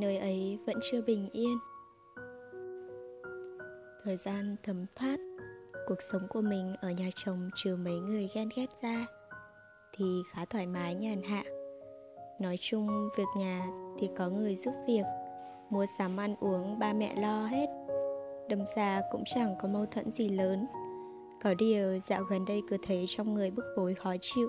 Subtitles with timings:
[0.00, 1.58] nơi ấy vẫn chưa bình yên.
[4.04, 5.20] Thời gian thấm thoát
[5.86, 9.06] cuộc sống của mình ở nhà chồng trừ mấy người ghen ghét ra
[9.96, 11.44] thì khá thoải mái nhàn hạ.
[12.40, 13.66] Nói chung, việc nhà
[13.98, 15.04] thì có người giúp việc,
[15.70, 17.66] mua sắm ăn uống ba mẹ lo hết.
[18.48, 20.66] Đâm ra cũng chẳng có mâu thuẫn gì lớn.
[21.42, 24.48] Có điều dạo gần đây cứ thấy trong người bức bối khó chịu.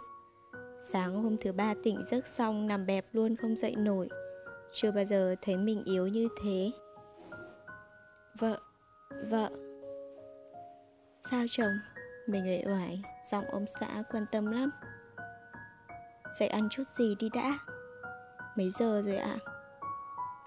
[0.91, 4.09] Sáng hôm thứ ba tỉnh giấc xong nằm bẹp luôn không dậy nổi
[4.73, 6.71] chưa bao giờ thấy mình yếu như thế.
[8.39, 8.59] Vợ
[9.29, 9.49] vợ.
[11.29, 11.71] Sao chồng?
[12.27, 14.69] Mình người oải, giọng ông xã quan tâm lắm.
[16.39, 17.57] Dậy ăn chút gì đi đã.
[18.55, 19.37] Mấy giờ rồi ạ?
[19.45, 19.51] À?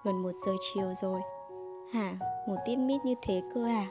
[0.04, 1.20] gần một giờ chiều rồi.
[1.92, 2.14] Hả?
[2.46, 3.86] Ngủ tít mít như thế cơ à?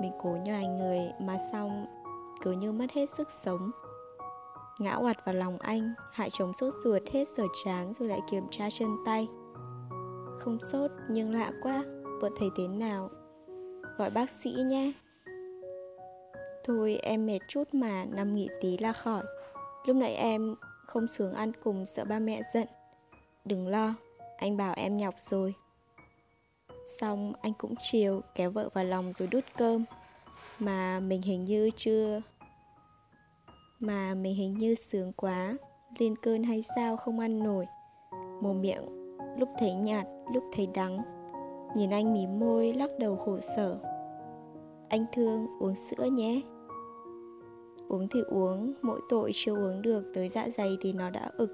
[0.00, 1.86] Mình cố nhòi người mà xong
[2.42, 3.70] cứ như mất hết sức sống
[4.78, 8.44] ngã oặt vào lòng anh, hại chồng sốt ruột hết sở chán rồi lại kiểm
[8.50, 9.28] tra chân tay.
[10.38, 11.84] Không sốt, nhưng lạ quá,
[12.20, 13.10] vợ thấy thế nào?
[13.98, 14.92] Gọi bác sĩ nhé.
[16.64, 19.24] Thôi, em mệt chút mà, nằm nghỉ tí là khỏi.
[19.86, 20.54] Lúc nãy em
[20.86, 22.68] không xuống ăn cùng sợ ba mẹ giận.
[23.44, 23.94] Đừng lo,
[24.36, 25.54] anh bảo em nhọc rồi.
[27.00, 29.84] Xong, anh cũng chiều, kéo vợ vào lòng rồi đút cơm.
[30.58, 32.20] Mà mình hình như chưa
[33.86, 35.56] mà mình hình như sướng quá.
[35.98, 37.66] Lên cơn hay sao không ăn nổi.
[38.40, 40.98] Mồm miệng, lúc thấy nhạt, lúc thấy đắng.
[41.76, 43.78] Nhìn anh mím môi, lắc đầu khổ sở.
[44.88, 46.40] Anh thương, uống sữa nhé.
[47.88, 51.50] Uống thì uống, mỗi tội chưa uống được, tới dạ dày thì nó đã ực.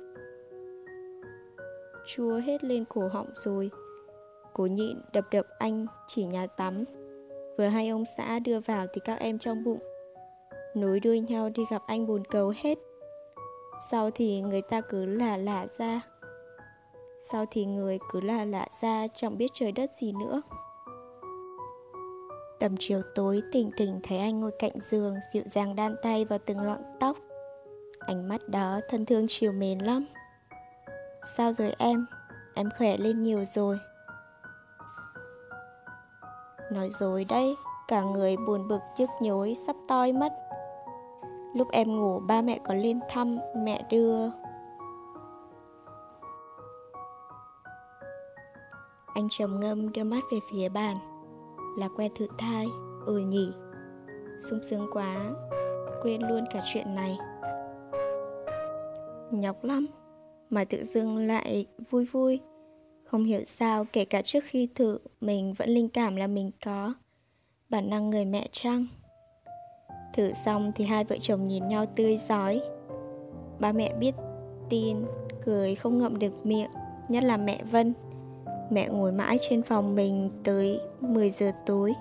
[2.06, 3.70] Chua hết lên cổ họng rồi.
[4.54, 6.84] Cố nhịn, đập đập anh, chỉ nhà tắm.
[7.58, 9.78] Vừa hai ông xã đưa vào thì các em trong bụng
[10.74, 12.78] nối đuôi nhau đi gặp anh bồn cầu hết.
[13.90, 16.00] Sau thì người ta cứ là lạ ra.
[17.22, 20.42] Sau thì người cứ là lạ ra, chẳng biết trời đất gì nữa.
[22.60, 26.38] Tầm chiều tối, tỉnh tỉnh thấy anh ngồi cạnh giường, dịu dàng đan tay vào
[26.46, 27.16] từng lọn tóc.
[28.00, 30.06] Ánh mắt đó thân thương chiều mến lắm.
[31.36, 32.06] Sao rồi em?
[32.54, 33.78] Em khỏe lên nhiều rồi.
[36.72, 37.56] Nói dối đây
[37.88, 40.32] cả người buồn bực nhức nhối, sắp toi mất
[41.54, 44.30] lúc em ngủ, ba mẹ có lên thăm, mẹ đưa.
[49.14, 50.96] Anh trầm ngâm đưa mắt về phía bàn
[51.78, 52.66] là que thử thai
[53.06, 53.52] ừ nhỉ.
[54.40, 55.16] Sung sướng quá,
[56.02, 57.18] quên luôn cả chuyện này.
[59.30, 59.86] Nhọc lắm,
[60.50, 62.40] mà tự dưng lại vui vui.
[63.04, 66.94] Không hiểu sao, kể cả trước khi thử, mình vẫn linh cảm là mình có.
[67.68, 68.86] Bản năng người mẹ trăng
[70.12, 72.60] thử xong thì hai vợ chồng nhìn nhau tươi giói.
[73.58, 74.14] Ba mẹ biết
[74.68, 74.96] tin,
[75.44, 76.70] cười không ngậm được miệng,
[77.08, 77.94] nhất là mẹ vân.
[78.70, 81.94] Mẹ ngồi mãi trên phòng mình tới 10 giờ tối.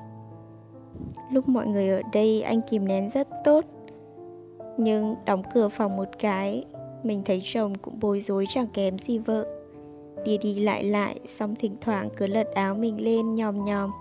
[1.32, 3.66] Lúc mọi người ở đây, anh kìm nén rất tốt.
[4.78, 6.66] Nhưng đóng cửa phòng một cái,
[7.04, 9.46] mình thấy chồng cũng bối rối chẳng kém gì vợ.
[10.26, 13.92] Đi đi lại lại, xong thỉnh thoảng cứ lật áo mình lên nhòm nhòm.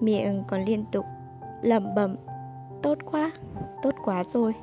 [0.00, 1.04] Miệng còn liên tục,
[1.62, 2.16] lẩm bẩm
[2.84, 3.30] tốt quá
[3.82, 4.54] tốt quá rồi.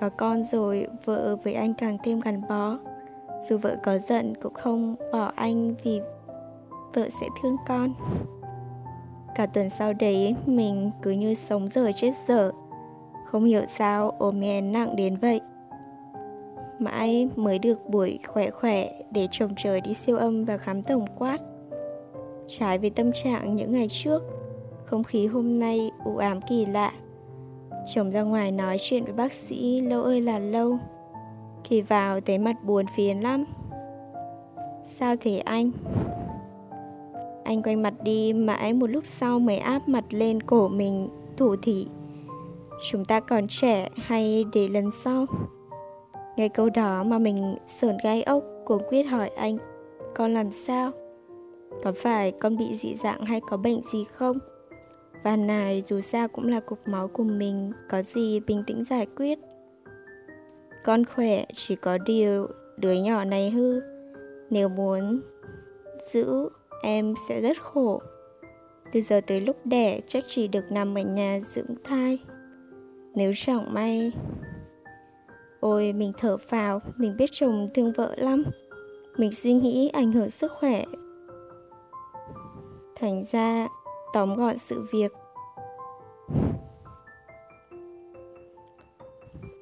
[0.00, 2.78] Có con rồi vợ với anh càng thêm gắn bó.
[3.42, 6.00] Dù vợ có giận cũng không bỏ anh vì
[6.94, 7.94] vợ sẽ thương con.
[9.34, 12.52] Cả tuần sau đấy mình cứ như sống dở chết dở.
[13.26, 15.40] Không hiểu sao ốm em nặng đến vậy.
[16.78, 21.06] Mãi mới được buổi khỏe khỏe để chồng trời đi siêu âm và khám tổng
[21.18, 21.38] quát.
[22.48, 24.22] Trái với tâm trạng những ngày trước,
[24.84, 26.92] không khí hôm nay u ám kỳ lạ.
[27.86, 30.78] Chồng ra ngoài nói chuyện với bác sĩ, lâu ơi là lâu.
[31.64, 33.44] Khi vào thấy mặt buồn phiền lắm.
[34.84, 35.70] Sao thế anh?
[37.44, 41.56] Anh quay mặt đi, mãi một lúc sau mới áp mặt lên cổ mình, thủ
[41.62, 41.86] thị.
[42.90, 45.26] Chúng ta còn trẻ, hay để lần sau?
[46.36, 49.58] Nghe câu đó mà mình sờn gai ốc, cuống quyết hỏi anh,
[50.14, 50.90] Con làm sao?
[51.82, 54.38] Có phải con bị dị dạng hay có bệnh gì không?
[55.22, 59.06] Và này dù sao cũng là cục máu của mình Có gì bình tĩnh giải
[59.16, 59.38] quyết.
[60.84, 63.80] Con khỏe chỉ có điều đứa nhỏ này hư.
[64.50, 65.20] Nếu muốn
[66.12, 66.48] giữ
[66.82, 68.02] em sẽ rất khổ.
[68.92, 72.18] Từ giờ tới lúc đẻ chắc chỉ được nằm ở nhà dưỡng thai.
[73.14, 74.12] Nếu chẳng may
[75.62, 78.44] Ôi mình thở phào, mình biết chồng thương vợ lắm.
[79.16, 80.84] Mình suy nghĩ ảnh hưởng sức khỏe.
[82.96, 83.68] Thành ra
[84.12, 85.12] tóm gọn sự việc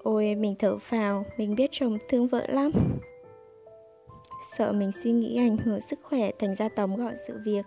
[0.03, 2.73] Ôi mình thở phào, mình biết chồng thương vợ lắm
[4.43, 7.67] sợ mình suy nghĩ ảnh hưởng sức khỏe thành ra tóm gọn sự việc.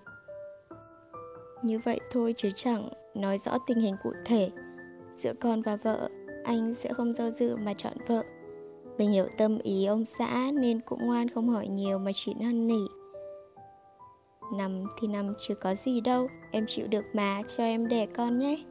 [1.62, 4.50] Như vậy thôi chứ chẳng nói rõ tình hình cụ thể.
[5.15, 6.09] Giữa con và vợ,
[6.44, 8.24] anh sẽ không do dự mà chọn vợ.
[8.97, 12.68] Mình hiểu tâm ý ông xã nên cũng ngoan không hỏi nhiều mà chỉ năn
[12.68, 12.81] nỉ.
[14.51, 18.40] Nằm thì nằm chứ có gì đâu, em chịu được mà, cho em đẻ con
[18.40, 18.63] nhé.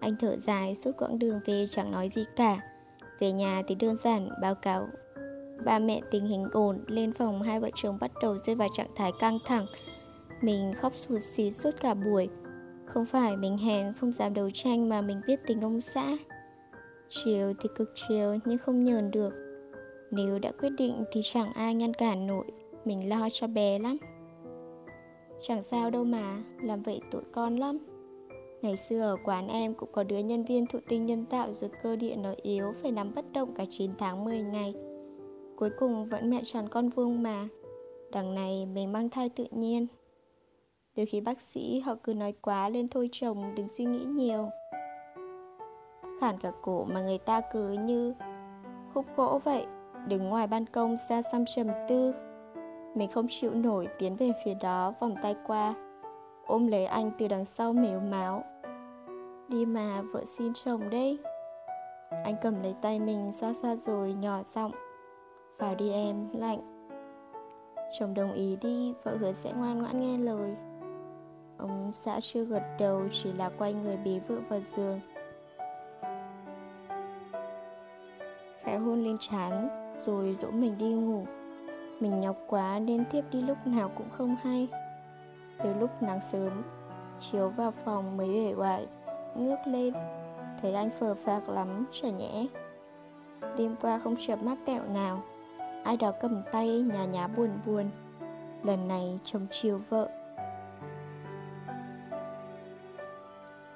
[0.00, 2.60] Anh thở dài suốt quãng đường về chẳng nói gì cả.
[3.18, 4.88] Về nhà thì đơn giản báo cáo.
[5.64, 8.94] Ba mẹ tình hình ổn lên phòng hai vợ chồng bắt đầu rơi vào trạng
[8.96, 9.66] thái căng thẳng.
[10.40, 12.28] Mình khóc sụt xì suốt cả buổi.
[12.86, 16.16] Không phải mình hèn không dám đấu tranh mà mình biết tình ông xã.
[17.08, 19.32] Chiều thì cực chiều nhưng không nhờn được.
[20.10, 22.46] Nếu đã quyết định thì chẳng ai ngăn cản nổi.
[22.84, 23.96] Mình lo cho bé lắm
[25.42, 27.78] chẳng sao đâu mà làm vậy tội con lắm
[28.62, 31.70] Ngày xưa ở quán em cũng có đứa nhân viên thụ tinh nhân tạo rồi
[31.82, 34.74] cơ địa nó yếu phải nằm bất động cả 9 tháng 10 ngày.
[35.56, 37.48] Cuối cùng vẫn mẹ tròn con vuông mà.
[38.12, 39.86] Đằng này mình mang thai tự nhiên.
[40.94, 44.48] Từ khi bác sĩ họ cứ nói quá lên thôi chồng đừng suy nghĩ nhiều.
[46.20, 48.14] Khản cả cổ mà người ta cứ như
[48.94, 49.66] khúc gỗ vậy,
[50.08, 52.12] đứng ngoài ban công xa xăm trầm tư.
[52.98, 55.74] Mình không chịu nổi tiến về phía đó vòng tay qua,
[56.46, 58.44] ôm lấy anh từ đằng sau mếu máu.
[59.48, 61.18] Đi mà, vợ xin chồng đấy.
[62.24, 64.72] Anh cầm lấy tay mình xoa xoa rồi nhỏ giọng,
[65.58, 66.88] vào đi em, lạnh.
[67.98, 70.56] Chồng đồng ý đi, vợ hứa sẽ ngoan ngoãn nghe lời.
[71.58, 75.00] Ông xã chưa gật đầu, chỉ là quay người bế vợ vào giường.
[78.62, 79.68] Khẽ hôn lên trán,
[79.98, 81.24] rồi dỗ mình đi ngủ
[82.00, 84.68] mình nhọc quá nên tiếp đi lúc nào cũng không hay.
[85.62, 86.62] Từ lúc nắng sớm,
[87.20, 88.86] chiếu vào phòng mới uể oải,
[89.36, 89.94] ngước lên,
[90.62, 92.46] thấy anh phờ phạc lắm, chả nhẽ.
[93.56, 95.22] Đêm qua không chợp mắt tẹo nào,
[95.84, 97.90] ai đó cầm tay nhà nhá buồn buồn.
[98.62, 100.08] Lần này chồng chiều vợ.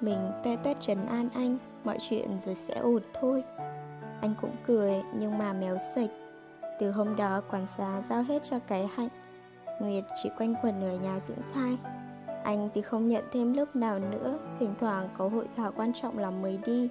[0.01, 3.43] Mình toe toét trấn an anh, mọi chuyện rồi sẽ ổn thôi.
[4.21, 6.09] Anh cũng cười, nhưng mà méo sạch
[6.79, 9.09] từ hôm đó quản xá giao hết cho cái hạnh.
[9.79, 11.77] Nguyệt chỉ quanh quẩn ở nhà dưỡng thai.
[12.43, 16.17] Anh thì không nhận thêm lớp nào nữa, Thỉnh thoảng có hội thảo quan trọng
[16.17, 16.89] lắm mới đi.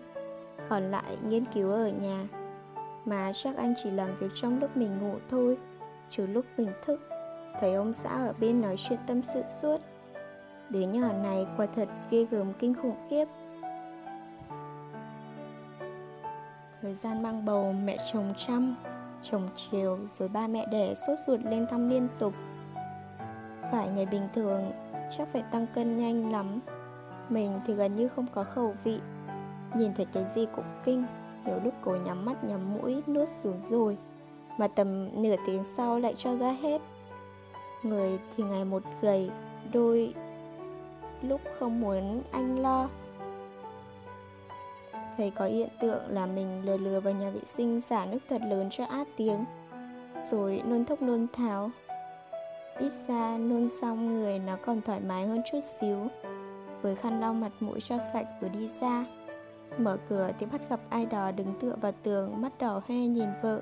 [0.68, 2.24] Còn lại nghiên cứu ở nhà.
[3.04, 5.58] Mà chắc anh chỉ làm việc trong lúc mình ngủ thôi,
[6.10, 7.00] Trừ lúc mình thức.
[7.60, 9.78] Thấy ông xã ở bên nói chuyện tâm sự suốt.
[10.70, 13.24] Đứa nhỏ này quả thật ghê gớm kinh khủng khiếp.
[16.82, 18.76] Thời gian mang bầu mẹ chồng chăm.
[19.22, 22.34] Chồng chiều rồi ba mẹ đẻ sốt ruột lên thăm liên tục.
[23.72, 24.72] Phải ngày bình thường,
[25.10, 26.60] chắc phải tăng cân nhanh lắm.
[27.28, 29.00] Mình thì gần như không có khẩu vị.
[29.74, 31.04] Nhìn thấy cái gì cũng kinh,
[31.46, 33.98] nhiều lúc cố nhắm mắt nhắm mũi, nuốt xuống rồi,
[34.58, 36.82] mà tầm nửa tiếng sau lại cho ra hết.
[37.82, 39.30] Người thì ngày một gầy,
[39.72, 40.14] đôi
[41.22, 42.88] lúc không muốn anh lo
[45.16, 48.42] thấy có hiện tượng là mình lừa lừa vào nhà vệ sinh xả nước thật
[48.42, 49.44] lớn cho át tiếng.
[50.30, 51.70] Rồi nôn thốc nôn tháo.
[52.78, 56.08] Ít ra nôn xong người nó còn thoải mái hơn chút xíu.
[56.82, 59.06] Với khăn lau mặt mũi cho sạch rồi đi ra.
[59.78, 63.28] Mở cửa thì bắt gặp ai đó đứng tựa vào tường, Mắt đỏ hoe nhìn
[63.42, 63.60] vợ.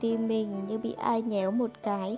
[0.00, 2.16] Tim mình như bị ai nhéo một cái.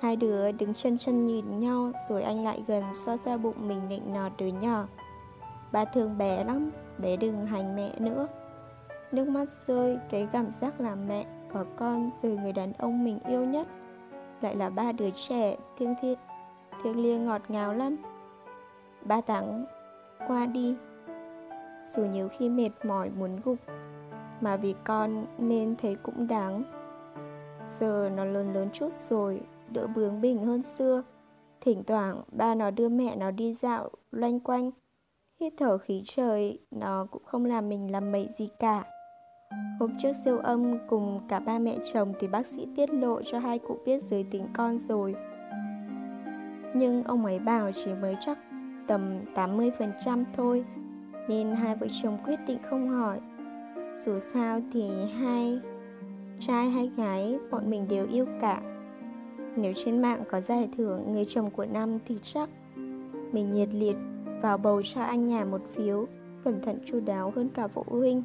[0.00, 3.88] Hai đứa đứng chân chân nhìn nhau, Rồi anh lại gần xoa xoa bụng mình
[3.88, 4.86] nịnh nọt đứa nhỏ.
[5.72, 6.70] Ba thương bé lắm.
[6.98, 8.28] Bé đừng hành mẹ nữa.
[9.12, 13.18] Nước mắt rơi, Cái cảm giác là mẹ Có con rồi người đàn ông mình
[13.26, 13.66] yêu nhất.
[14.40, 16.18] Lại là ba đứa trẻ, thiêng thiêng
[16.82, 17.96] thiêng liêng ngọt ngào lắm.
[19.04, 19.64] Ba tháng
[20.28, 20.74] qua đi.
[21.86, 23.58] Dù nhiều khi mệt mỏi muốn gục,
[24.40, 26.62] mà vì con nên thấy cũng đáng.
[27.78, 29.40] Giờ nó lớn lớn chút rồi,
[29.70, 31.02] đỡ bướng bỉnh hơn xưa.
[31.60, 34.70] Thỉnh thoảng ba nó đưa mẹ nó đi dạo loanh quanh
[35.40, 38.84] hít thở khí trời nó cũng không làm mình làm mậy gì cả
[39.80, 43.38] Hôm trước siêu âm cùng cả ba mẹ chồng thì bác sĩ tiết lộ cho
[43.38, 45.14] hai cụ biết giới tính con rồi.
[46.74, 48.38] Nhưng ông ấy bảo chỉ mới chắc
[48.86, 50.64] tầm 80% thôi,
[51.28, 53.20] nên hai vợ chồng quyết định không hỏi.
[53.98, 54.90] Dù sao thì
[55.20, 55.60] hai
[56.40, 58.60] trai hay gái bọn mình đều yêu cả.
[59.56, 62.48] Nếu trên mạng có giải thưởng người chồng của năm thì chắc
[63.32, 63.96] mình nhiệt liệt
[64.42, 66.06] vào bầu cho anh nhà một phiếu,
[66.44, 68.22] cẩn thận chu đáo hơn cả phụ huynh.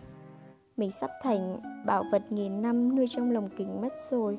[0.77, 4.37] Mình sắp thành bảo vật nghìn năm nuôi trong lồng kính mất rồi.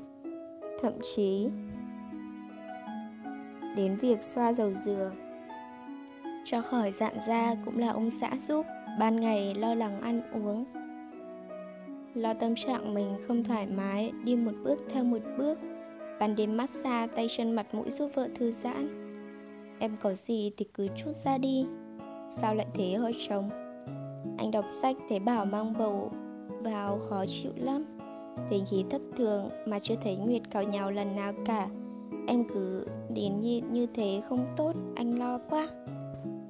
[0.82, 1.48] Thậm chí
[3.76, 5.12] đến việc xoa dầu dừa.
[6.44, 8.66] Cho khỏi dạn da cũng là ông xã giúp
[8.98, 10.64] ban ngày lo lắng ăn uống.
[12.14, 15.58] Lo tâm trạng mình không thoải mái đi một bước theo một bước.
[16.20, 19.03] Ban đêm massage tay chân mặt mũi giúp vợ thư giãn.
[19.84, 21.66] Em có gì thì cứ chút ra đi.
[22.28, 23.50] Sao lại thế hỡi chồng?
[24.38, 26.12] Anh đọc sách thấy bảo mang bầu
[26.62, 27.84] vào khó chịu lắm.
[28.50, 31.68] Tình khí thất thường mà chưa thấy Nguyệt cào nhau lần nào cả.
[32.26, 35.68] Em cứ đến như, như thế không tốt, anh lo quá.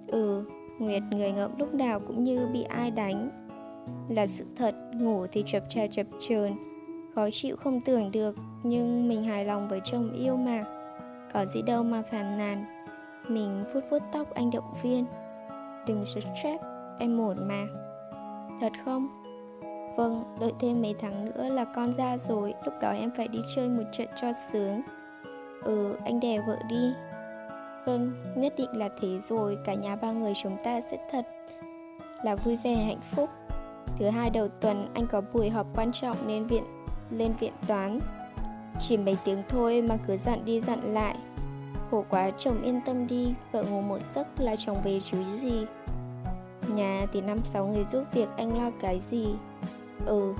[0.07, 0.45] Ừ,
[0.79, 3.31] Nguyệt người ngợm lúc nào cũng như bị ai đánh.
[4.09, 6.53] Là sự thật, ngủ thì chập chà chập chờn.
[7.15, 10.65] Khó chịu không tưởng được Nhưng mình hài lòng với chồng yêu mà.
[11.33, 12.84] Có gì đâu mà phàn nàn.
[13.29, 15.07] Mình vuốt vuốt tóc anh động viên.
[15.87, 16.63] Đừng stress,
[16.99, 17.67] em ổn mà.
[18.61, 19.09] Thật không?
[19.97, 23.39] Vâng, đợi thêm mấy tháng nữa là con ra rồi Lúc đó em phải đi
[23.55, 24.83] chơi một trận cho sướng.
[25.65, 26.93] Ừ, anh đè vợ đi.
[27.87, 31.27] Vâng, nhất định là thế rồi Cả nhà ba người chúng ta sẽ thật
[32.23, 33.31] Là vui vẻ hạnh phúc.
[33.99, 36.65] Thứ hai đầu tuần anh có buổi họp quan trọng nên viện
[37.11, 38.01] lên viện toán.
[38.81, 41.17] Chỉ mấy tiếng thôi mà cứ dặn đi dặn lại.
[41.91, 45.67] Khổ quá, chồng yên tâm đi, Vợ ngủ một giấc là chồng về chứ gì.
[46.75, 49.27] Nhà thì năm sáu người giúp việc, anh lo cái gì?
[50.07, 50.35] Ừ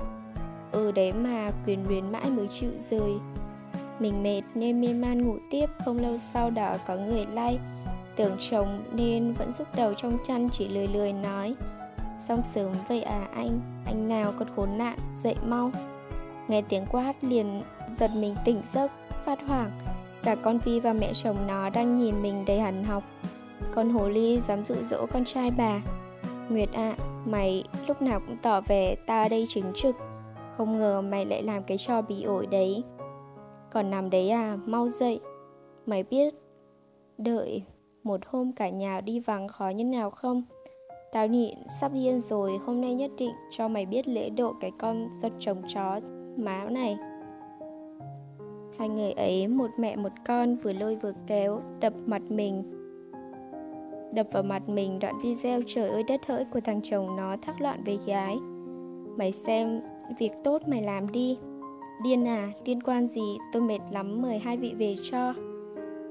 [0.71, 3.13] Ừ đấy mà, quyền luyến mãi mới chịu rời.
[3.99, 7.59] Mình mệt nên miên man ngủ tiếp, Không lâu sau đó có người like.
[8.15, 11.55] Tưởng chồng nên vẫn giúp đầu trong chăn, chỉ lười lười nói.
[12.19, 15.71] Xong sớm vậy à anh Anh nào còn khốn nạn, Dậy mau.
[16.47, 17.61] Nghe tiếng quát liền,
[17.97, 18.91] giật mình tỉnh giấc,
[19.25, 19.71] Phát hoảng.
[20.25, 23.03] Cả con Vi và mẹ chồng nó đang nhìn mình đầy hằn học.
[23.71, 25.81] Con hồ ly dám dụ dỗ con trai bà.
[26.49, 29.95] Nguyệt ạ, à, mày lúc nào cũng tỏ vẻ ta đây chính trực.
[30.57, 32.83] Không ngờ mày lại làm cái trò bị ổi đấy.
[33.71, 35.19] Còn nằm đấy à, mau dậy.
[35.85, 36.33] Mày biết
[37.17, 37.63] Đợi
[38.03, 40.43] một hôm cả nhà đi vắng khó như nào không?
[41.11, 44.71] Tao nhịn sắp điên rồi Hôm nay nhất định cho mày biết lễ độ cái
[44.79, 45.99] con giật chồng chó
[46.37, 46.97] máu này.
[48.79, 52.63] Hai người ấy một mẹ một con vừa lôi vừa kéo Đập mặt mình.
[54.13, 57.61] Đập vào mặt mình đoạn video trời ơi đất hỡi của thằng chồng nó thắc
[57.61, 58.37] loạn với gái.
[59.17, 59.81] Mày xem
[60.19, 61.37] việc tốt mày làm đi.
[62.03, 65.33] Điên à, liên quan gì, tôi mệt lắm mời hai vị về cho.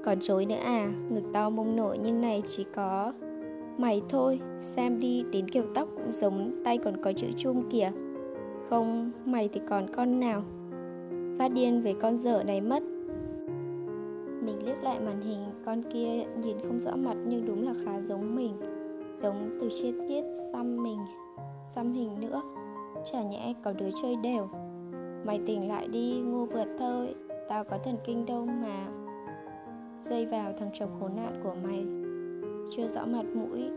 [0.03, 3.13] Còn chối nữa à, ngực to mông nổi như này chỉ có.
[3.77, 7.91] Mày thôi, xem đi, đến kiểu tóc cũng giống, tay còn có chữ chung kìa.
[8.69, 10.43] Không, mày thì còn con nào?
[11.39, 12.83] Phát điên về con dở này mất.
[14.41, 18.01] Mình liếc lại màn hình, con kia nhìn không rõ mặt nhưng đúng là khá
[18.01, 18.53] giống mình
[19.17, 20.99] Giống từ chi tiết xăm mình,
[21.65, 22.41] xăm hình nữa.
[23.11, 24.49] Chả nhẽ có đứa chơi đều.
[25.25, 27.15] Mày tỉnh lại đi, ngu vượt thôi
[27.49, 28.87] Tao có thần kinh đâu mà.
[30.01, 31.85] Dây vào thằng chồng khốn nạn của mày.
[32.75, 33.69] Chưa rõ mặt mũi.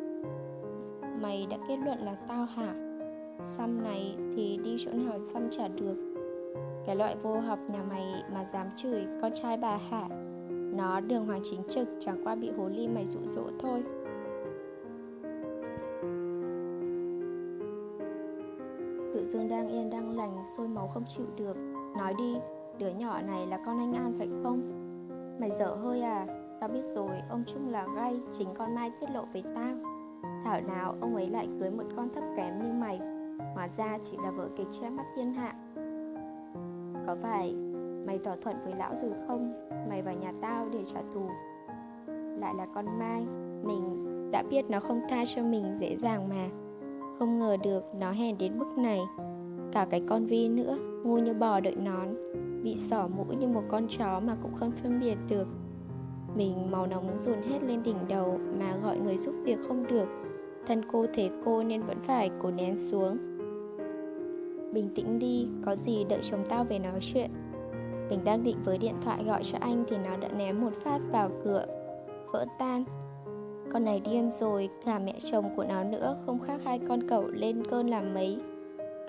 [1.20, 2.74] Mày đã kết luận là tao hả?
[3.44, 6.07] Xăm này thì đi chỗ nào xăm chả được
[6.88, 10.09] cái loại vô học nhà mày mà dám chửi con trai bà hả?
[10.50, 13.83] Nó đường hoàng chính trực chẳng qua bị hồ ly mày dụ dỗ thôi.
[19.14, 21.57] Tự dưng đang yên đang lành sôi máu không chịu được.
[21.99, 22.37] Nói đi
[22.78, 24.61] đứa nhỏ này là con anh an phải không?
[25.40, 26.26] Mày dở hơi à?
[26.61, 29.75] Tao biết rồi, ông Trung là gay, chính con Mai tiết lộ với tao.
[30.45, 33.00] Thảo nào ông ấy lại cưới một con thấp kém như mày?
[33.54, 35.54] Hóa ra chỉ là vợ kịch che mắt thiên hạ.
[37.08, 37.54] Có phải
[38.06, 39.52] mày thỏa thuận với lão rồi không?
[39.88, 41.28] Mày vào nhà tao để trả thù.
[42.40, 43.26] Lại là con Mai.
[43.62, 46.48] Mình đã biết nó không tha cho mình dễ dàng mà.
[47.18, 49.00] Không ngờ được nó hèn đến mức này.
[49.72, 52.08] Cả cái con Vi nữa, Ngu như bò đợi nón,
[52.62, 55.46] Bị sỏ mũi như một con chó mà cũng không phân biệt được.
[56.36, 60.08] Mình màu nóng dồn hết lên đỉnh đầu mà gọi người giúp việc không được.
[60.66, 63.27] Thân cô thế cô nên vẫn phải cố nén xuống.
[64.72, 67.30] Bình tĩnh đi, có gì đợi chồng tao về nói chuyện.
[68.10, 70.98] Mình đang định với điện thoại gọi cho anh thì nó đã ném một phát
[71.12, 71.66] vào cửa
[72.32, 72.84] Vỡ tan.
[73.72, 77.26] Con này điên rồi, cả mẹ chồng của nó nữa không khác hai con cậu
[77.26, 78.38] lên cơn làm mấy.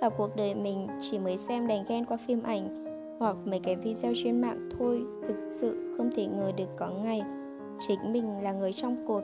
[0.02, 2.86] Cả cuộc đời mình chỉ mới xem đánh ghen qua phim ảnh
[3.20, 7.22] hoặc mấy cái video trên mạng thôi thực sự không thể ngờ được có ngày
[7.88, 9.22] chính mình là người trong cuộc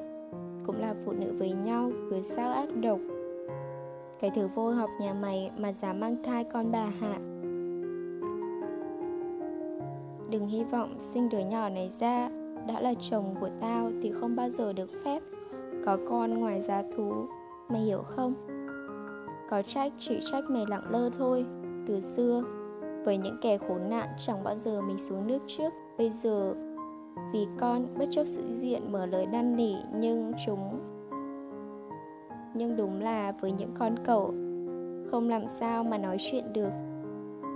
[0.65, 2.99] cũng là phụ nữ với nhau cứ sao ác độc
[4.19, 7.17] cái thứ vô học nhà mày mà dám mang thai con bà hạ
[10.29, 12.29] đừng hy vọng sinh đứa nhỏ này ra
[12.67, 15.23] đã là chồng của tao thì không bao giờ được phép
[15.85, 17.27] có con ngoài giá thú.
[17.69, 18.33] Mày hiểu không?
[19.49, 21.45] Có trách chỉ trách mày lặng lơ thôi.
[21.87, 22.43] Từ xưa,
[23.05, 25.73] với những kẻ khốn nạn chẳng bao giờ mình xuống nước trước.
[25.97, 26.55] Bây giờ,
[27.33, 30.79] vì con bất chấp sự diện mở lời năn nỉ Nhưng chúng
[32.55, 34.25] nhưng đúng là với những con cậu
[35.11, 36.71] Không làm sao mà nói chuyện được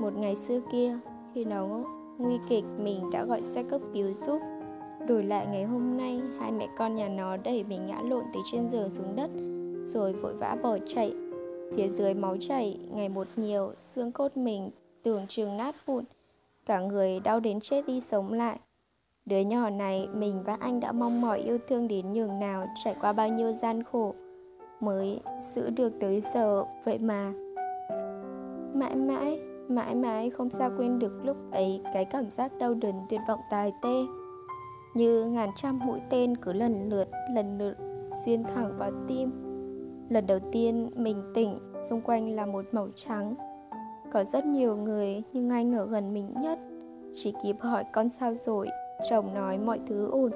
[0.01, 0.98] Một ngày xưa kia
[1.34, 1.84] Khi nó
[2.20, 4.39] nguy kịch mình đã gọi xe cấp cứu giúp.
[5.08, 8.39] Đổi lại ngày hôm nay, hai mẹ con nhà nó đẩy mình ngã lộn từ
[8.51, 9.29] trên giường xuống đất,
[9.84, 11.13] rồi vội vã bỏ chạy.
[11.75, 14.70] Phía dưới máu chảy, ngày một nhiều, xương cốt mình
[15.03, 16.03] tưởng chừng nát vụn.
[16.65, 18.60] Cả người đau đến chết đi sống lại.
[19.25, 22.96] Đứa nhỏ này, mình và anh đã mong mỏi yêu thương đến nhường nào, trải
[23.01, 24.13] qua bao nhiêu gian khổ,
[24.79, 27.33] mới giữ được tới giờ, vậy mà.
[28.74, 32.95] Mãi mãi, mãi mãi không sao quên được lúc ấy cái cảm giác đau đớn
[33.09, 33.95] tuyệt vọng tài tê.
[34.93, 37.77] Như ngàn trăm mũi tên cứ lần lượt lần lượt
[38.25, 39.31] xuyên thẳng vào tim.
[40.09, 41.59] Lần đầu tiên mình tỉnh
[41.89, 43.36] xung quanh là một màu trắng.
[44.12, 46.59] Có rất nhiều người nhưng anh ở gần mình nhất.
[47.15, 48.67] Chỉ kịp hỏi con sao rồi
[49.09, 50.31] chồng nói mọi thứ ổn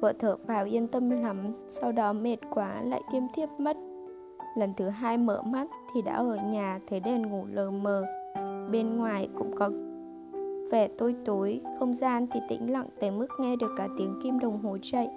[0.00, 1.36] vợ thở vào yên tâm lắm,
[1.68, 3.76] sau đó mệt quá lại tiêm thiếp mất.
[4.56, 8.04] Lần thứ hai mở mắt thì đã ở nhà thấy đèn ngủ lờ mờ.
[8.70, 9.70] Bên ngoài cũng có
[10.70, 14.38] vẻ tối tối, không gian thì tĩnh lặng tới mức nghe được cả tiếng kim
[14.38, 15.10] đồng hồ chạy.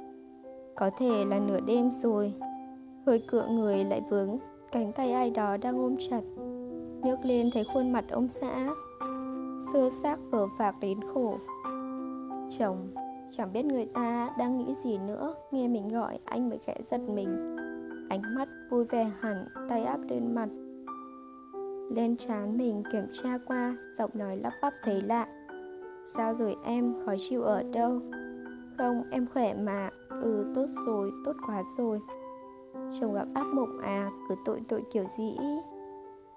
[0.75, 2.33] Có thể là nửa đêm rồi.
[3.05, 4.37] Hơi cựa người lại vướng,
[4.71, 6.21] cánh tay ai đó đang ôm chặt.
[7.01, 8.69] Nhấc lên thấy khuôn mặt ông xã,
[9.73, 11.37] sơ xác vờ phạc đến khổ.
[12.59, 12.87] Chồng
[13.37, 15.35] chẳng biết người ta đang nghĩ gì nữa.
[15.51, 17.55] Nghe mình gọi, anh mới khẽ giật mình.
[18.09, 20.49] Ánh mắt vui vẻ hẳn, tay áp lên mặt.
[21.95, 25.27] Lên trán mình kiểm tra qua, giọng nói lắp bắp thấy lạ.
[26.07, 26.93] Sao rồi em?
[27.05, 27.99] Khó chịu ở đâu?
[28.77, 29.89] Không, em khỏe mà.
[30.09, 31.99] Ừ tốt rồi, tốt quá rồi.
[32.73, 34.09] Chồng gặp ác mộng à?
[34.29, 35.37] Cứ tội tội kiểu gì?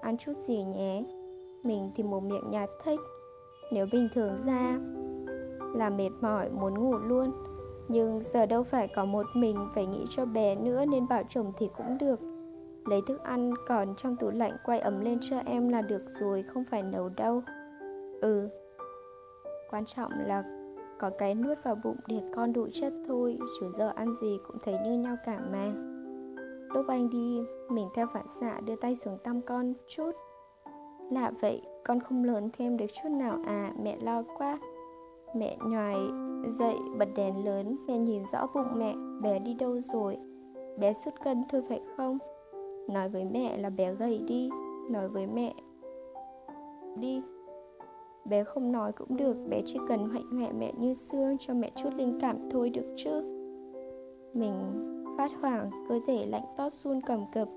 [0.01, 1.05] Ăn chút gì nhé?
[1.63, 3.01] Mình thì một miệng nhạt thích
[3.73, 4.79] nếu bình thường ra
[5.77, 7.33] là mệt mỏi, muốn ngủ luôn.
[7.89, 11.53] Nhưng giờ đâu phải có một mình phải nghĩ cho bé nữa nên bảo chồng
[11.59, 12.21] thì cũng được.
[12.87, 16.43] Lấy thức ăn còn trong tủ lạnh quay ấm lên cho em là được rồi,
[16.43, 17.43] không phải nấu đâu.
[18.21, 18.49] Ừ
[19.71, 20.45] quan trọng là
[20.99, 24.57] có cái nuốt vào bụng để con đủ chất thôi, chứ giờ ăn gì cũng
[24.65, 25.73] thấy như nhau cả mà.
[26.75, 30.13] Lúc anh đi, mình theo phản xạ đưa tay xuống tăm con chút.
[31.11, 34.59] Lạ vậy, con không lớn thêm được chút nào à mẹ lo quá
[35.39, 35.97] mẹ nhoài
[36.49, 40.17] dậy bật đèn lớn, mẹ nhìn rõ bụng mẹ, bé đi đâu rồi?
[40.79, 42.19] Bé sút cân thôi phải không?
[42.89, 44.51] Nói với mẹ là bé gầy đi.
[44.91, 45.55] Nói với mẹ,
[46.97, 47.23] đi.
[48.25, 51.71] Bé không nói cũng được, bé chỉ cần hạnh mẹ mẹ như xưa cho mẹ
[51.77, 53.21] chút linh cảm thôi được chứ.
[54.35, 54.55] Mình
[55.19, 57.49] phát hoảng, cơ thể lạnh toát run cầm cập.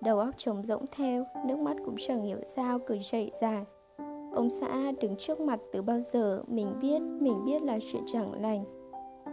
[0.00, 3.64] Đầu óc trống rỗng theo, nước mắt cũng chẳng hiểu sao cứ chảy dài
[4.34, 8.42] ông xã đứng trước mặt từ bao giờ mình biết mình biết là chuyện chẳng
[8.42, 8.64] lành.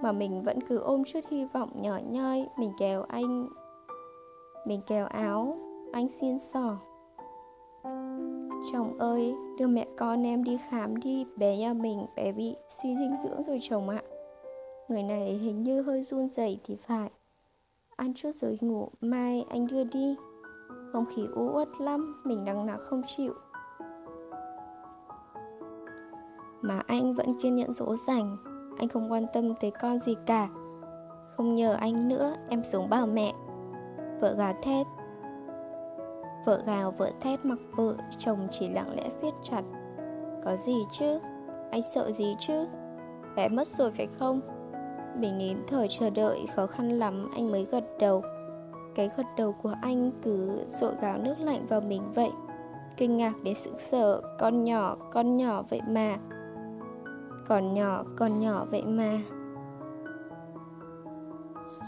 [0.02, 3.48] Mà mình vẫn cứ ôm chút hy vọng nhỏ nhoi, mình kéo anh,
[4.66, 5.58] mình kéo áo,
[5.92, 6.78] anh xin sỏ
[8.72, 12.96] chồng ơi, đưa mẹ con em đi khám đi, bé nhà mình, bé bị suy
[12.96, 14.02] dinh dưỡng rồi chồng ạ.
[14.88, 17.10] Người này hình như hơi run rẩy thì phải.
[17.96, 20.16] Ăn chút rồi ngủ, mai anh đưa đi.
[20.92, 23.34] Không khí u uất lắm, mình đằng nào không chịu.
[26.62, 28.38] Mà anh vẫn kiên nhẫn dỗ dành.
[28.78, 30.50] Anh không quan tâm tới con gì cả.
[31.38, 33.34] Không nhờ anh nữa, em xuống bảo mẹ.
[34.20, 34.88] Vợ gào thét.
[36.46, 39.62] Vợ gào vợ thét mặc vợ, chồng chỉ lặng lẽ siết chặt.
[40.44, 41.20] Có gì chứ?
[41.72, 42.68] Anh sợ gì chứ?
[43.36, 44.42] Bé mất rồi phải không?
[45.18, 48.24] Mình nín thở chờ đợi, khó khăn lắm, anh mới gật đầu.
[48.96, 52.30] Cái gật đầu của anh cứ dội gáo nước lạnh vào mình vậy.
[52.98, 56.18] Kinh ngạc đến sững sờ con nhỏ con nhỏ vậy mà
[57.52, 59.20] còn nhỏ còn nhỏ vậy mà.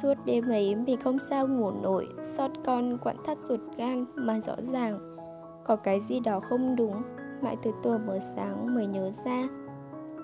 [0.02, 4.40] Suốt đêm ấy mình không sao ngủ nổi Xót con quặn thắt ruột gan Mà
[4.40, 5.18] rõ ràng
[5.64, 7.02] Có cái gì đó không đúng.
[7.42, 9.48] Mãi từ tua mở sáng mới nhớ ra.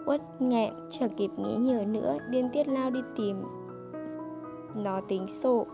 [0.05, 3.43] Uất nghẹn Chẳng kịp nghĩ nhiều nữa Điên tiết lao đi tìm.
[4.75, 5.65] Nó tính sổ.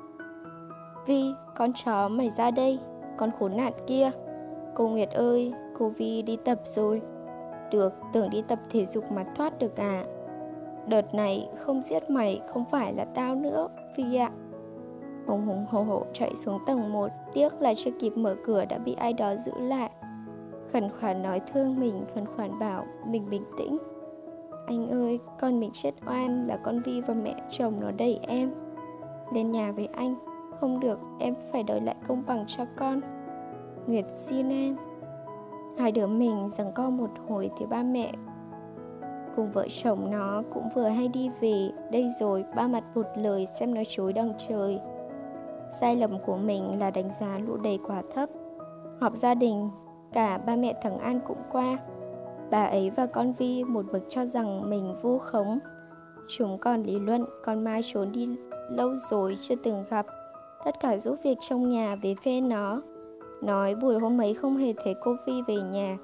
[1.05, 1.25] Vi,
[1.55, 2.79] con chó mày ra đây
[3.17, 4.11] Con khốn nạn kia.
[4.75, 7.01] Cô Nguyệt ơi, cô Vi đi tập rồi.
[7.75, 10.03] Được, tưởng đi tập thể dục mà thoát được à?
[10.87, 14.31] Đợt này không giết mày không phải là tao nữa Phi ạ.
[15.27, 18.77] Hùng hùng hồ hộ chạy xuống tầng 1 Tiếc là chưa kịp mở cửa đã
[18.77, 19.91] bị ai đó giữ lại.
[20.73, 23.77] Khẩn khoản nói thương mình Khẩn khoản bảo mình bình tĩnh.
[24.67, 28.51] Anh ơi con mình chết oan Là con Vi và mẹ chồng nó đẩy em
[29.33, 30.15] Lên nhà với anh.
[30.59, 33.01] Không được em phải đòi lại công bằng cho con.
[33.87, 34.75] Nguyệt xin em.
[35.77, 38.11] Hai đứa mình rằng co một hồi thì ba mẹ
[39.35, 43.47] cùng vợ chồng nó cũng vừa hay đi về đây rồi, ba mặt một lời
[43.59, 44.79] xem nó chối đằng trời
[45.79, 48.29] sai lầm của mình là đánh giá lũ đầy quá thấp
[48.99, 49.69] họp gia đình,
[50.13, 51.77] cả ba mẹ thằng an cũng qua
[52.51, 55.59] Bà ấy và con Vi một mực cho rằng mình vô khống.
[56.27, 58.29] Chúng còn lý luận, con Mai trốn đi
[58.69, 60.05] lâu rồi chưa từng gặp.
[60.65, 62.81] Tất cả giúp việc trong nhà về phê nó.
[63.45, 65.97] Nói buổi hôm ấy không hề thấy cô Vi về nhà.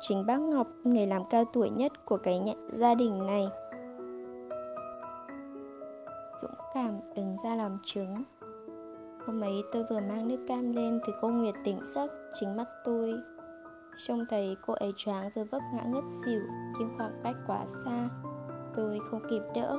[0.00, 3.48] Chính bác Ngọc, người làm cao tuổi nhất của cái nhà, gia đình này.
[6.42, 8.14] Dũng cảm đứng ra làm chứng.
[9.26, 12.68] Hôm ấy tôi vừa mang nước cam lên thì cô Nguyệt tỉnh giấc, chính mắt
[12.84, 13.14] tôi
[14.06, 16.40] Trông thấy cô ấy choáng rồi vấp ngã ngất xỉu
[16.78, 18.08] Nhưng khoảng cách quá xa
[18.74, 19.78] Tôi không kịp đỡ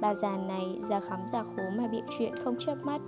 [0.00, 3.00] Bà già này già khám già khố mà bị chuyện không chớp mắt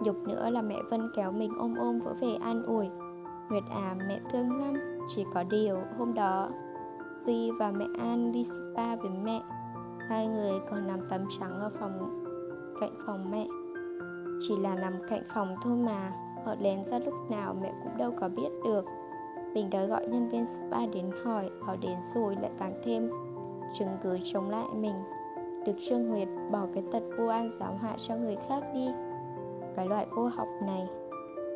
[0.00, 2.88] Nhục nữa là mẹ Vân kéo mình ôm ôm vỗ về an ủi.
[3.50, 4.74] Nguyệt à mẹ thương lắm,
[5.08, 6.48] Chỉ có điều hôm đó,
[7.24, 9.40] Vi và mẹ An đi spa với mẹ.
[10.08, 12.24] Hai người còn nằm tắm trắng ở phòng,
[12.80, 13.46] cạnh phòng mẹ.
[14.40, 16.12] Chỉ là nằm cạnh phòng thôi mà,
[16.44, 18.84] Họ lén ra lúc nào mẹ cũng đâu có biết được.
[19.54, 23.10] Mình đã gọi nhân viên spa đến hỏi, Họ đến rồi lại càng thêm
[23.74, 24.94] Chứng cứ chống lại mình.
[25.66, 28.88] Được Trương Nguyệt bỏ cái tật vô an giáo hạ cho người khác đi.
[29.78, 30.88] Cái loại vô học này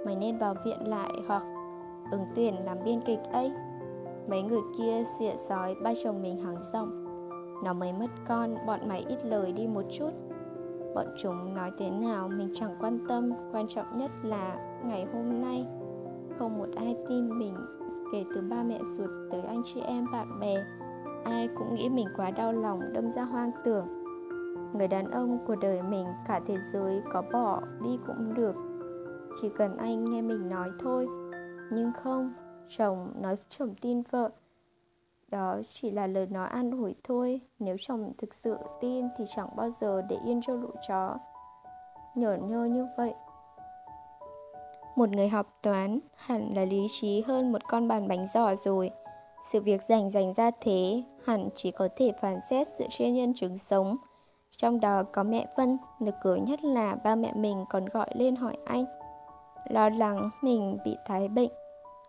[0.06, 1.42] Mày nên vào viện lại hoặc
[2.11, 3.52] ứng tuyển làm biên kịch ấy.
[4.28, 7.04] Mấy người kia xịa sói ba chồng mình hàng rộng
[7.64, 10.11] Nó mới mất con, bọn mày ít lời đi một chút.
[10.94, 15.40] Bọn chúng nói thế nào mình chẳng quan tâm Quan trọng nhất là ngày hôm
[15.40, 15.66] nay
[16.38, 17.54] Không một ai tin mình
[18.12, 20.64] kể từ ba mẹ ruột tới anh chị em bạn bè.
[21.24, 24.01] Ai cũng nghĩ mình quá đau lòng đâm ra hoang tưởng
[24.74, 28.56] người đàn ông của đời mình cả thế giới có bỏ đi cũng được.
[29.40, 31.06] Chỉ cần anh nghe mình nói thôi.
[31.72, 32.32] Nhưng không,
[32.68, 34.30] chồng nói chồng tin vợ.
[35.28, 37.40] Đó chỉ là lời nói an ủi thôi.
[37.58, 41.18] Nếu chồng thực sự tin thì chẳng bao giờ để yên cho lũ chó.
[42.14, 43.14] Nhở nhơ như vậy.
[44.96, 48.90] Một người học toán hẳn là lý trí hơn một con bàn bánh giò rồi.
[49.44, 53.35] Sự việc rành rành ra thế, hẳn chỉ có thể phán xét dựa trên nhân
[53.35, 53.96] chứng sống.
[54.56, 58.36] Trong đó có mẹ Vân, nực cười nhất là ba mẹ mình còn gọi lên
[58.36, 58.84] hỏi anh.
[59.70, 61.50] Lo lắng mình bị thái bệnh,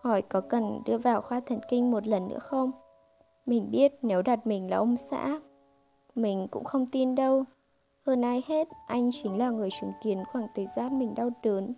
[0.02, 2.72] hỏi có cần đưa vào khoa thần kinh một lần nữa không?
[3.46, 5.40] Mình biết nếu đặt mình là ông xã,
[6.16, 7.44] mình cũng không tin đâu.
[8.06, 11.74] Hơn ai hết, anh chính là người chứng kiến khoảng thời gian mình đau đớn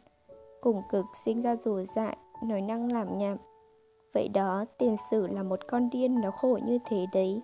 [0.62, 3.38] cùng cực sinh ra rùa dại, nói năng làm nhảm.
[4.14, 7.42] Vậy đó, tiền sử là một con điên nó khổ như thế đấy.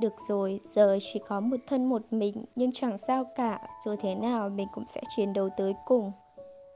[0.00, 4.14] Được rồi, giờ chỉ có một thân một mình, nhưng chẳng sao cả, dù thế
[4.14, 6.12] nào mình cũng sẽ chiến đấu tới cùng.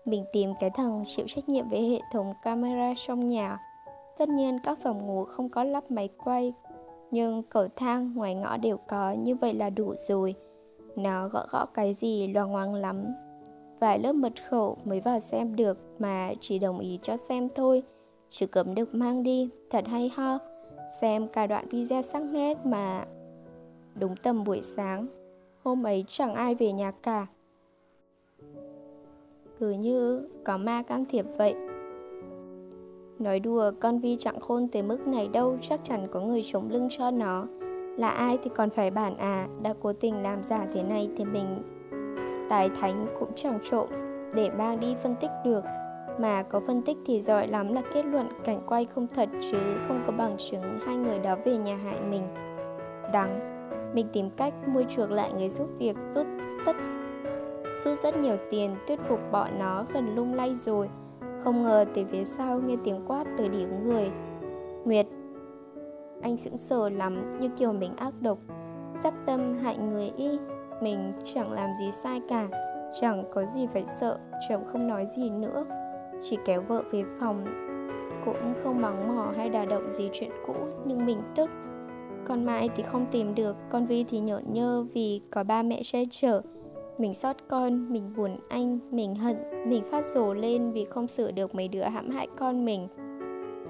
[0.05, 3.59] Mình tìm cái thằng chịu trách nhiệm về hệ thống camera trong nhà.
[4.19, 6.53] Tất nhiên các phòng ngủ không có lắp máy quay,
[7.11, 10.35] nhưng cầu thang ngoài ngõ đều có, như vậy là đủ rồi.
[10.97, 13.05] Nó gõ gõ cái gì loang ngoang lắm,
[13.81, 17.83] vài lớp mật khẩu mới vào xem được mà chỉ đồng ý cho xem thôi
[18.29, 20.39] chứ cấm được mang đi thật hay ho
[21.01, 23.05] xem cả đoạn video sắc nét mà
[23.95, 25.07] đúng tầm buổi sáng.
[25.65, 27.27] Hôm ấy chẳng ai về nhà cả.
[29.59, 31.55] Cứ như có ma can thiệp vậy.
[33.19, 36.71] Nói đùa, con vi chẳng khôn tới mức này đâu, chắc chắn có người chống
[36.71, 37.47] lưng cho nó.
[37.97, 41.25] Là ai thì còn phải bản à đã cố tình làm giả thế này thì
[41.25, 41.63] mình,
[42.49, 43.89] tài thánh cũng chẳng trộm
[44.35, 45.65] để mang đi phân tích được
[46.19, 49.59] mà có phân tích thì giỏi lắm là kết luận cảnh quay không thật chứ
[49.89, 52.23] không có bằng chứng hai người đó về nhà hại mình.
[53.13, 53.41] Đắng,
[53.95, 56.27] mình tìm cách mua chuộc lại người giúp việc rút
[56.67, 56.77] tất,
[57.85, 60.89] rút rất nhiều tiền, thuyết phục bọn nó gần lung lay rồi.
[61.45, 64.11] Không ngờ từ phía sau nghe tiếng quát từ điểm người.
[64.85, 65.07] Nguyệt,
[66.23, 68.39] anh sững sờ lắm như kiểu mình ác độc.
[69.03, 70.39] Sắp tâm hại người y,
[70.83, 72.49] mình chẳng làm gì sai cả,
[73.01, 75.65] Chẳng có gì phải sợ Chồng không nói gì nữa.
[76.21, 77.45] Chỉ kéo vợ về phòng
[78.25, 80.55] Cũng không mắng mỏ hay đà động gì chuyện cũ
[80.87, 81.51] Nhưng mình tức.
[82.25, 85.81] Con Mai thì không tìm được Con Vi thì nhợn nhơ vì có ba mẹ
[85.85, 86.43] che chở.
[86.99, 91.31] Mình xót con, mình buồn anh, mình hận Mình phát rồ lên vì không xử
[91.31, 92.89] được mấy đứa hãm hại con mình.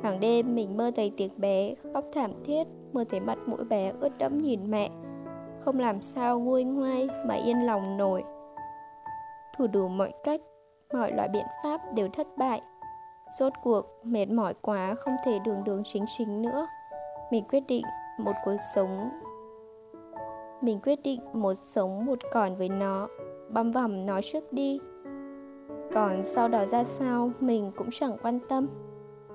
[0.02, 3.92] Hàng đêm mình mơ thấy tiếng bé khóc thảm thiết Mơ thấy mặt mũi bé
[4.00, 4.90] ướt đẫm nhìn mẹ.
[5.60, 8.22] Không làm sao nguôi ngoai mà yên lòng nổi.
[9.58, 10.40] Thử đủ mọi cách
[10.92, 12.62] mọi loại biện pháp đều thất bại.
[13.38, 16.66] Rốt cuộc mệt mỏi quá không thể đường đường chính chính nữa.
[17.32, 17.84] Mình quyết định
[18.18, 19.10] một cuộc sống.
[20.60, 23.08] Mình quyết định một sống một còn với nó.
[23.50, 24.80] Băm vằm nó trước đi.
[25.92, 28.66] Còn sau đó ra sao mình cũng chẳng quan tâm.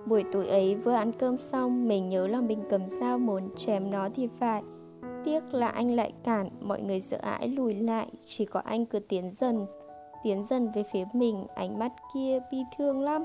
[0.05, 3.91] Buổi tối ấy vừa ăn cơm xong mình nhớ là mình cầm dao muốn chém
[3.91, 4.63] nó thì phải.
[5.23, 8.99] Tiếc là anh lại cản, mọi người sợ hãi lùi lại, chỉ có anh cứ
[8.99, 9.65] tiến dần,
[10.23, 13.23] tiến dần về phía mình, ánh mắt kia bi thương lắm.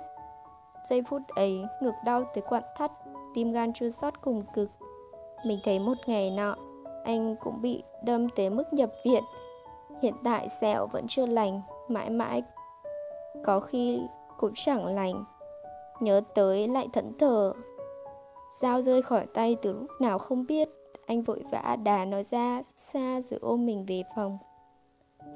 [0.90, 2.92] Giây phút ấy, ngực đau tới quặn thắt,
[3.34, 4.70] tim gan chua xót cùng cực.
[5.44, 6.56] Mình thấy một ngày nọ,
[7.04, 9.24] anh cũng bị đâm tới mức nhập viện.
[10.02, 12.42] Hiện tại sẹo vẫn chưa lành, mãi mãi
[13.44, 14.00] có khi
[14.36, 15.24] cũng chẳng lành.
[16.00, 17.52] Nhớ tới lại thẫn thờ.
[18.60, 20.68] Dao rơi khỏi tay từ lúc nào không biết,
[21.06, 24.38] anh vội vã đá nó ra xa rồi ôm mình về phòng.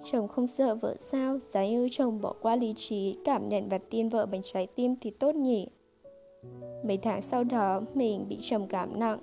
[0.04, 3.78] Chồng không sợ vợ sao, giá như chồng bỏ qua lý trí, cảm nhận và
[3.78, 5.68] tin vợ bằng trái tim thì tốt nhỉ.
[6.84, 9.18] Mấy tháng sau đó, mình bị trầm cảm nặng.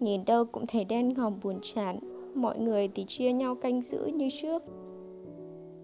[0.00, 1.98] Nhìn đâu cũng thấy đen ngòm buồn chán,
[2.34, 4.62] mọi người thì chia nhau canh giữ như trước.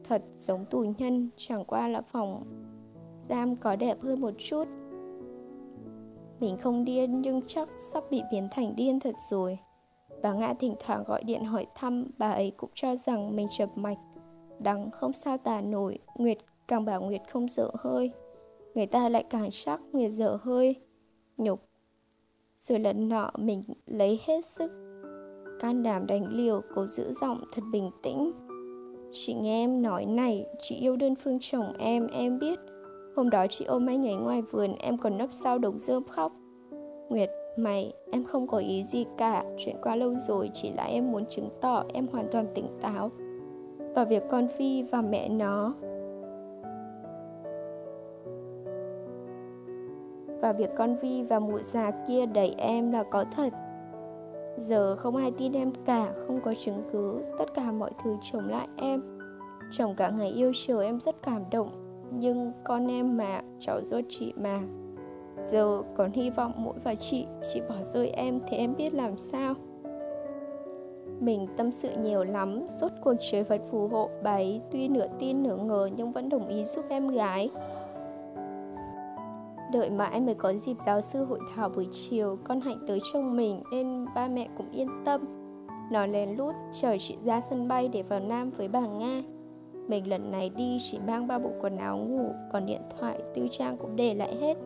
[0.04, 2.44] Thật giống tù nhân, chẳng qua là phòng
[3.28, 4.64] giam có đẹp hơn một chút.
[6.40, 9.58] Mình không điên nhưng chắc sắp bị biến thành điên thật rồi.
[10.22, 13.68] Bà Nga thỉnh thoảng gọi điện hỏi thăm, bà ấy cũng cho rằng mình chập
[13.78, 13.98] mạch
[14.62, 18.12] đắng không sao tả nổi, Nguyệt càng bảo Nguyệt không dở hơi.
[18.74, 20.76] Người ta lại càng sắc Nguyệt dở hơi.
[21.36, 21.60] Nhục.
[22.58, 24.70] Rồi lần nọ mình lấy hết sức.
[25.60, 28.32] Can đảm đánh liều, Cố giữ giọng thật bình tĩnh.
[29.12, 32.58] Chị nghe em nói này, Chị yêu đơn phương chồng em Em biết.
[33.16, 36.32] Hôm đó chị ôm anh ấy ngoài vườn, Em còn nấp sau đống rơm khóc.
[37.08, 39.44] Nguyệt, mày, em không có ý gì cả.
[39.58, 43.10] Chuyện qua lâu rồi, Chỉ là em muốn chứng tỏ em hoàn toàn tỉnh táo
[43.94, 45.74] và việc con Phi và mẹ nó
[50.42, 53.52] và việc con Vi và mụ già kia đẩy em là có thật.
[54.58, 58.48] Giờ không ai tin em cả, không có chứng cứ, tất cả mọi thứ chống
[58.48, 59.18] lại em.
[59.70, 61.70] Chồng cả ngày yêu chiều em rất cảm động,
[62.12, 64.60] nhưng con em mà, cháu ruột chị mà.
[65.44, 69.16] Giờ còn hy vọng mỗi và chị, chị bỏ rơi em thì em biết làm
[69.16, 69.54] sao.
[71.22, 75.06] Mình tâm sự nhiều lắm, rốt cuộc trời Phật phù hộ bà ấy tuy nửa
[75.18, 77.50] tin nửa ngờ nhưng vẫn đồng ý giúp em gái.
[79.72, 83.36] Đợi mãi mới có dịp giáo sư hội thảo buổi chiều, con Hạnh tới trông
[83.36, 85.20] mình nên ba mẹ cũng yên tâm.
[85.92, 89.22] Nó lén lút chờ chị ra sân bay để vào Nam với bà Nga.
[89.88, 93.46] Mình lần này đi chỉ mang ba bộ quần áo ngủ, còn điện thoại, tư
[93.50, 94.56] trang cũng để lại hết.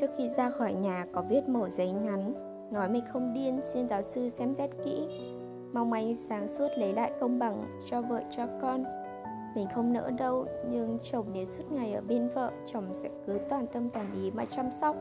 [0.00, 3.88] Trước khi ra khỏi nhà có viết mẩu giấy nhắn Nói mình không điên, xin
[3.88, 5.08] giáo sư xem xét kỹ.
[5.72, 8.84] Mong anh sáng suốt lấy lại công bằng cho vợ cho con.
[9.54, 13.38] Mình không nỡ đâu, nhưng chồng nếu suốt ngày ở bên vợ Chồng sẽ cứ
[13.48, 14.96] toàn tâm toàn ý mà chăm sóc.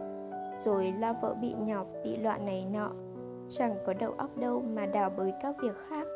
[0.60, 2.92] Rồi la vợ bị nhọc, bị loạn này nọ.
[3.50, 6.08] Chẳng có đầu óc đâu mà đào bới các việc khác.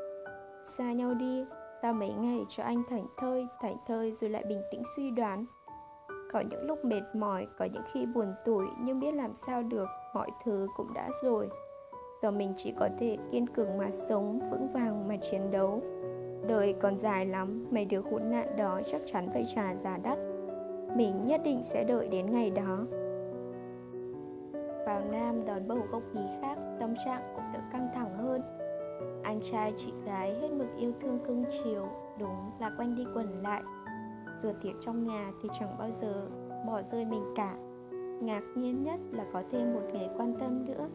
[0.63, 1.45] Xa nhau đi,
[1.81, 5.45] sao mấy ngày cho anh thảnh thơi, thảnh thơi rồi lại bình tĩnh suy đoán
[6.35, 9.85] có những lúc mệt mỏi, có những khi buồn tủi nhưng biết làm sao được,
[10.13, 11.49] mọi thứ cũng đã rồi.
[12.21, 15.81] Giờ mình chỉ có thể kiên cường mà sống, vững vàng mà chiến đấu.
[16.47, 20.17] Đời còn dài lắm, mấy đứa khốn nạn đó chắc chắn phải trả giá đắt.
[20.95, 22.85] Mình nhất định sẽ đợi đến ngày đó.
[24.85, 28.41] Vào Nam đón bầu không khí khác, tâm trạng cũng đỡ căng thẳng hơn.
[29.23, 31.87] Anh trai chị gái hết mực yêu thương cưng chiều,
[32.19, 33.63] đúng là quanh đi quẩn lại,
[34.41, 36.27] rửa tiệc trong nhà thì chẳng bao giờ
[36.67, 37.55] bỏ rơi mình cả.
[38.21, 40.87] Ngạc nhiên nhất là có thêm một người quan tâm nữa.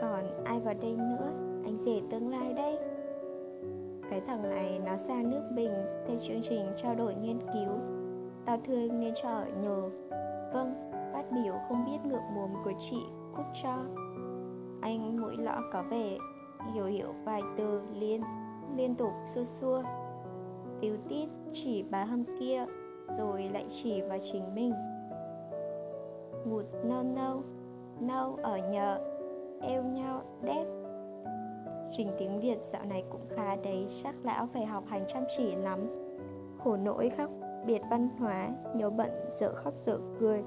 [0.00, 1.28] Còn ai vào đây nữa?
[1.64, 2.78] Anh rể tương lai đây.
[4.10, 5.72] Cái thằng này nó sang nước bình
[6.06, 7.68] theo chương trình trao đổi nghiên cứu.
[8.44, 9.90] Tao thương nên cho ở nhờ.
[10.52, 12.96] Vâng phát biểu không biết ngượng mồm của chị
[13.36, 13.76] cút cho.
[14.80, 16.18] Anh mũi lõ có vẻ
[16.74, 18.22] hiểu hiểu vài từ liên
[18.76, 19.82] liên tục xua xua
[20.80, 22.64] tiếu tít chỉ bà hâm kia,
[23.18, 24.72] rồi lại chỉ vào chính mình
[26.46, 27.36] một no no
[28.00, 28.98] no ở nhờ,
[29.60, 30.66] eo nhau, đét.
[31.90, 35.54] Trình tiếng việt dạo này cũng khá đấy, chắc lão phải học hành chăm chỉ
[35.54, 35.80] lắm.
[36.64, 37.30] Khổ nỗi khác
[37.66, 40.42] biệt văn hóa, nhớ bận, dở khóc, dở cười.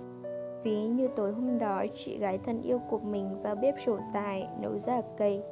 [0.64, 4.48] Ví như tối hôm đó, chị gái thân yêu của mình vào bếp trổ tài,
[4.62, 5.44] nấu ra cây.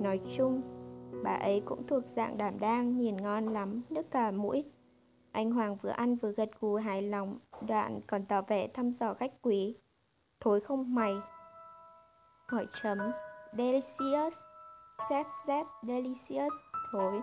[0.00, 0.60] Nói chung
[1.24, 4.64] Bà ấy cũng thuộc dạng đảm đang, nhìn ngon lắm, nước cả mũi.
[5.32, 9.14] Anh Hoàng vừa ăn vừa gật gù hài lòng, đoạn còn tỏ vẻ thăm dò
[9.14, 9.76] khách quý.
[10.40, 11.14] Thối không mày?
[12.46, 12.98] Hỏi chấm,
[13.58, 14.38] delicious,
[14.98, 16.52] zep zep, delicious,
[16.92, 17.20] thối.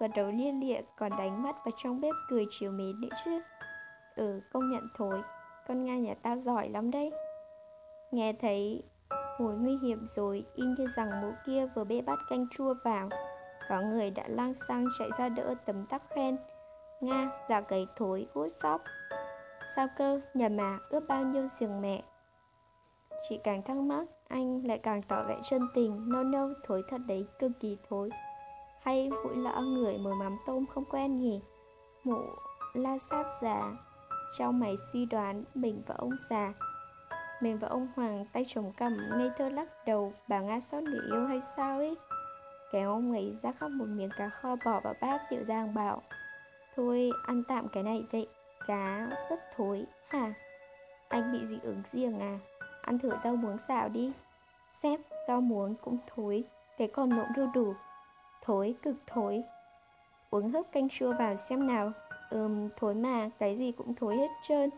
[0.00, 3.40] Gật đầu lia lịa còn đánh mắt vào trong bếp cười chiều mến nữa chứ.
[4.16, 5.22] Ừ, công nhận thối,
[5.68, 7.12] con Nga nhà tao giỏi lắm đấy.
[8.12, 8.82] Nghe thấy
[9.38, 13.08] Mùi nguy hiểm rồi, y như rằng mũ kia vừa bê bát canh chua vào.
[13.68, 16.36] Có người đã lang sang chạy ra đỡ tấm tắc khen.
[17.00, 18.82] Nga, già gầy thối, út sóc.
[19.76, 22.02] Sao cơ, nhà mà, ướp bao nhiêu giường mẹ.
[23.28, 27.00] Chị càng thắc mắc, anh lại càng tỏ vẻ chân tình, no no, thối thật
[27.06, 28.10] đấy, cực kỳ thối.
[28.82, 31.40] Hay mũi lõ người mời mắm tôm không quen nhỉ?
[32.04, 32.20] Mụ
[32.74, 33.72] la sát già,
[34.32, 36.52] trong mày suy đoán mình và ông già
[37.40, 41.00] Mình và ông Hoàng tay chồng cầm ngây thơ lắc đầu Bà nga xót người
[41.12, 41.96] yêu hay sao ấy
[42.72, 46.02] Kéo ông ấy ra khóc một miếng cá kho bỏ vào bát dịu dàng bảo,
[46.76, 48.28] Thôi, ăn tạm cái này vậy,
[48.66, 49.84] Cá rất thối.
[50.08, 50.32] Hả?
[51.08, 52.38] Anh bị dị ứng riêng à?
[52.82, 54.12] Ăn thử rau muống xào đi.
[54.70, 56.44] Xếp rau muống cũng thối
[56.78, 57.74] Thế còn nộm đu đủ.
[58.42, 59.42] Thối, cực thối.
[60.30, 61.92] Uống hớp canh chua vào xem nào.
[62.30, 64.70] Ừm, thối mà, cái gì cũng thối hết trơn.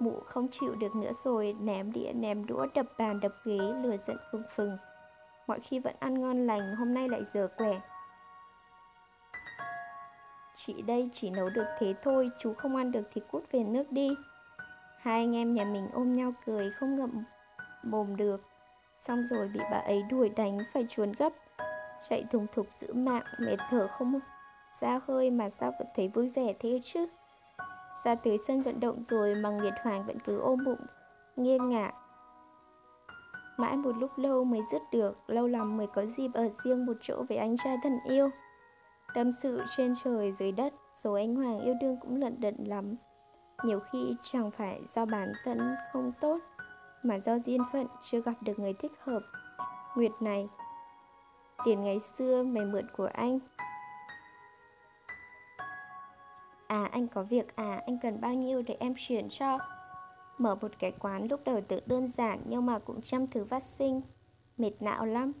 [0.00, 3.96] Mụ không chịu được nữa rồi, Ném đĩa, ném đũa đập bàn đập ghế Lừa
[3.96, 4.76] giận phừng phừng.
[5.46, 7.80] Mọi khi vẫn ăn ngon lành Hôm nay lại dở quẻ
[10.54, 13.92] Chị đây chỉ nấu được thế thôi Chú không ăn được thì cút về nước
[13.92, 14.14] đi.
[14.98, 17.24] Hai anh em nhà mình ôm nhau cười Không ngậm
[17.82, 18.40] mồm được.
[18.98, 21.32] Xong rồi bị bà ấy đuổi đánh Phải chuồn gấp.
[22.08, 24.20] Chạy thùng thục giữ mạng Mệt thở không
[24.80, 27.06] ra hơi mà sao vẫn thấy vui vẻ thế chứ?
[28.04, 30.86] Ra tới sân vận động rồi mà Nguyệt Hoàng vẫn cứ ôm bụng,
[31.36, 31.92] nghiêng ngả.
[33.56, 36.92] Mãi một lúc lâu mới dứt được, lâu lắm mới có dịp ở riêng một
[37.00, 38.30] chỗ với anh trai thân yêu.
[39.14, 42.96] Tâm sự trên trời dưới đất, số anh Hoàng yêu đương cũng lận đận lắm.
[43.64, 46.38] Nhiều khi chẳng phải do bản thân không tốt,
[47.02, 49.22] mà do duyên phận chưa gặp được người thích hợp.
[49.96, 50.48] Nguyệt này,
[51.64, 53.38] tiền ngày xưa mày mượn của anh,
[56.66, 59.58] À anh có việc à, anh cần bao nhiêu để em chuyển cho
[60.38, 63.62] Mở một cái quán lúc đầu tự đơn giản nhưng mà cũng trăm thứ phát
[63.62, 64.00] sinh.
[64.56, 65.32] Mệt não lắm.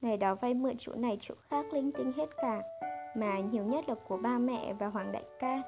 [0.00, 2.62] Ngày đó vay mượn chỗ này chỗ khác linh tinh hết cả
[3.16, 5.62] Mà nhiều nhất là của ba mẹ và Hoàng đại ca.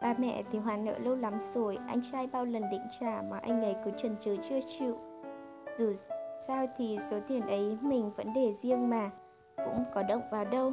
[0.00, 3.38] Ba mẹ thì hoàn nợ lâu lắm rồi Anh trai bao lần định trả mà
[3.38, 4.98] anh ấy cứ chần chừ chưa chịu.
[5.78, 5.92] Dù
[6.46, 9.10] sao thì số tiền ấy mình vẫn để riêng mà
[9.56, 10.72] Cũng có động vào đâu.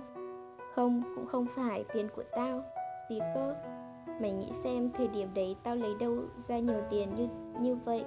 [0.76, 2.64] Không, cũng không phải tiền của tao.
[3.10, 3.75] Gì cơ?
[4.20, 7.28] Mày nghĩ xem, thời điểm đấy tao lấy đâu ra nhiều tiền như
[7.60, 8.06] như vậy?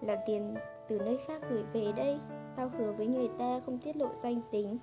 [0.00, 0.54] Là tiền
[0.88, 2.18] từ nơi khác gửi về đây.
[2.56, 4.78] Tao hứa với người ta không tiết lộ danh tính.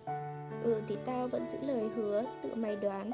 [0.63, 3.11] Ừ thì tao vẫn giữ lời hứa, Tự mày đoán.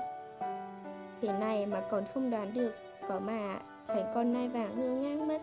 [1.22, 2.74] Thế này mà còn không đoán được,
[3.08, 5.42] Có mà thành con nai vàng ngơ ngang mất.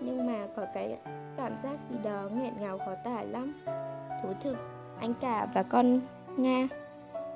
[0.00, 0.98] Nhưng mà có cái
[1.36, 3.54] cảm giác gì đó nghẹn ngào khó tả lắm.
[4.22, 4.56] Thú thực,
[4.98, 6.00] Anh cả và con
[6.36, 6.68] Nga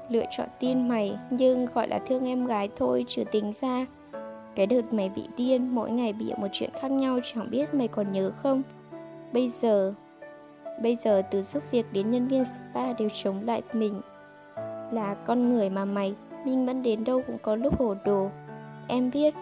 [0.08, 3.86] lựa chọn tin mày, nhưng gọi là thương em gái thôi, trừ tính ra.
[4.54, 7.88] Cái đợt mày bị điên, mỗi ngày bị một chuyện khác nhau, chẳng biết mày
[7.88, 8.62] còn nhớ không?
[9.32, 9.94] Bây giờ
[10.82, 14.00] bây giờ từ giúp việc đến nhân viên spa đều chống lại mình
[14.92, 16.14] là con người mà mày.
[16.44, 18.30] Minh mẫn đến đâu cũng có lúc hồ đồ.
[18.88, 19.34] Em biết,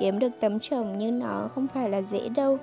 [0.00, 2.58] kiếm được tấm chồng như nó không phải là dễ đâu.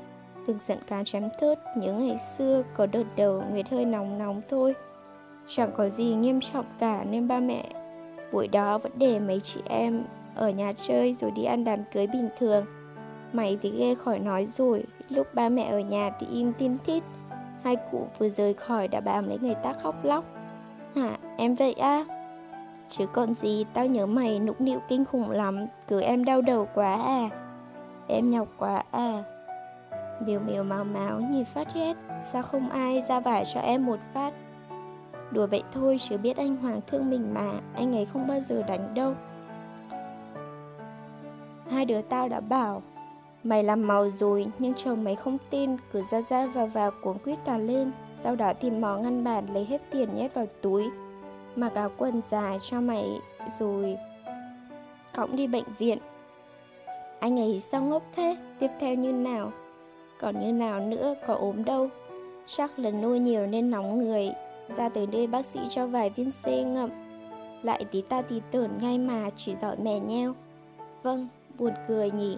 [0.47, 4.41] Đừng giận cá chém thớt, nhớ ngày xưa có đợt đầu nguyệt hơi nóng nóng
[4.49, 4.73] thôi.
[5.47, 7.63] Chẳng có gì nghiêm trọng cả nên ba mẹ
[8.31, 10.03] buổi đó vẫn để mấy chị em
[10.35, 12.65] ở nhà chơi rồi đi ăn đám cưới bình thường.
[13.33, 17.03] Mày thì ghê khỏi nói rồi, lúc ba mẹ ở nhà thì im tin thít.
[17.63, 20.25] Hai cụ vừa rời khỏi đã bám lấy người ta khóc lóc.
[20.95, 22.05] Hả, em vậy á?
[22.89, 26.67] Chứ còn gì, tao nhớ mày nũng nịu kinh khủng lắm, cứ em đau đầu
[26.73, 27.29] quá à.
[28.07, 29.23] Em nhọc quá à.
[30.25, 31.93] Miều miều máu máu nhìn phát ghét,
[32.31, 34.33] sao không ai ra vải cho em một phát
[35.31, 38.63] Đùa vậy thôi chứ biết anh Hoàng thương mình mà, Anh ấy không bao giờ
[38.67, 39.13] đánh đâu.
[41.69, 42.81] Hai đứa tao đã bảo,
[43.43, 47.17] Mày làm màu rồi, nhưng chồng mày không tin, Cứ ra ra vào vào cuốn
[47.17, 47.91] quýt cả lên,
[48.23, 50.89] Sau đó tìm mò ngăn bàn lấy hết tiền nhét vào túi,
[51.55, 53.19] Mặc áo quần dài cho mày
[53.59, 53.97] rồi
[55.15, 55.97] Cõng đi bệnh viện.
[57.19, 58.37] Anh ấy sao ngốc thế?
[58.59, 59.51] Tiếp theo như nào?
[60.19, 61.89] Còn như nào nữa, có ốm đâu?
[62.47, 64.31] Chắc là nuôi nhiều nên nóng người
[64.69, 66.89] ra tới đây bác sĩ cho vài viên C ngậm.
[67.63, 70.33] Lại tí ta tí tưởng ngay mà chỉ giỏi mè nheo.
[71.03, 71.27] Vâng,
[71.59, 72.37] buồn cười nhỉ.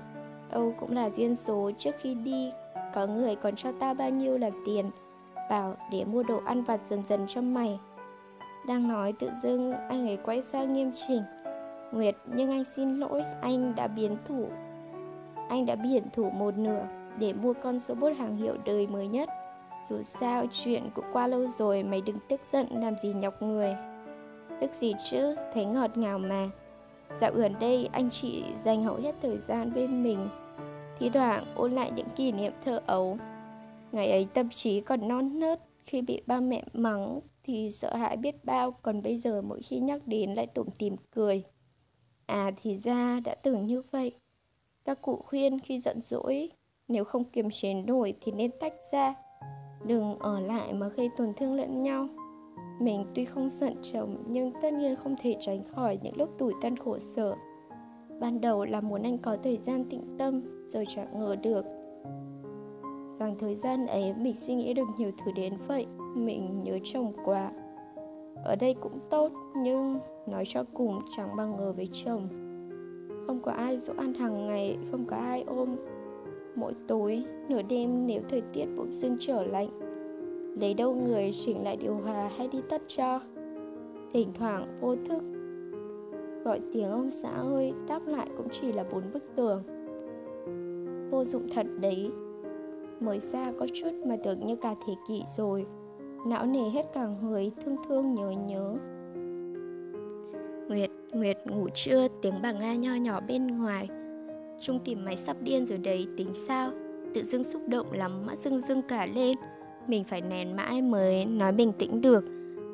[0.49, 2.51] Âu cũng là duyên số trước khi đi
[2.93, 4.89] Có người còn cho ta bao nhiêu là tiền?
[5.49, 7.79] Bảo để mua đồ ăn vặt dần dần cho mày.
[8.67, 11.21] Đang nói tự dưng anh ấy quay sang nghiêm chỉnh.
[11.91, 14.47] Nguyệt nhưng anh xin lỗi Anh đã biến thủ.
[15.49, 16.85] Anh đã biển thủ một nửa
[17.19, 19.29] Để mua con robot hàng hiệu đời mới nhất
[19.89, 23.75] dù sao, chuyện cũng qua lâu rồi, Mày đừng tức giận, làm gì nhọc người.
[24.61, 26.49] Tức gì chứ, Thấy ngọt ngào mà.
[27.21, 30.29] Dạo gần đây, anh chị dành hầu hết thời gian bên mình
[30.99, 33.17] Thì thoảng ôn lại những kỷ niệm thơ ấu.
[33.91, 38.17] Ngày ấy tâm trí còn non nớt, Khi bị ba mẹ mắng Thì sợ hãi
[38.17, 41.43] biết bao, Còn bây giờ mỗi khi nhắc đến lại tủm tìm cười.
[42.25, 44.11] À thì ra đã từng như vậy.
[44.85, 46.49] Các cụ khuyên khi giận dỗi,
[46.87, 49.15] Nếu không kiềm chế nổi thì nên tách ra
[49.85, 52.07] đừng ở lại mà gây tổn thương lẫn nhau.
[52.79, 56.53] Mình tuy không giận chồng, nhưng tất nhiên không thể tránh khỏi những lúc tủi
[56.61, 57.35] thân khổ sở.
[58.19, 61.65] Ban đầu là muốn anh có thời gian tĩnh tâm, rồi chẳng ngờ được.
[63.19, 67.13] Rằng thời gian ấy, mình suy nghĩ được nhiều thứ đến vậy, mình nhớ chồng
[67.25, 67.51] quá.
[68.43, 72.27] Ở đây cũng tốt, nhưng nói cho cùng chẳng bằng ngờ với chồng.
[73.27, 75.75] Không có ai dỗ ăn hàng ngày, không có ai ôm
[76.59, 79.69] mỗi tối nửa đêm nếu thời tiết bỗng dưng trở lạnh.
[80.61, 83.19] Lấy đâu người chỉnh lại điều hòa hay đi tắt cho?
[84.13, 85.23] Thỉnh thoảng vô thức.
[86.43, 89.63] Gọi tiếng ông xã ơi đáp lại cũng chỉ là bốn bức tường.
[91.11, 92.11] Vô dụng thật đấy.
[92.99, 95.65] Mới ra có chút mà tưởng như cả thế kỷ rồi.
[96.27, 98.75] Não nề hết cả người thương thương nhớ nhớ.
[100.69, 102.07] Nguyệt, Nguyệt ngủ chưa?
[102.21, 103.89] Tiếng bà Nga nho nhỏ bên ngoài.
[104.61, 106.71] Trung tìm máy sắp điên rồi đấy tính sao?
[107.13, 109.37] Tự dưng xúc động lắm mà dưng dưng cả lên.
[109.87, 112.25] Mình phải nén mãi mới nói bình tĩnh được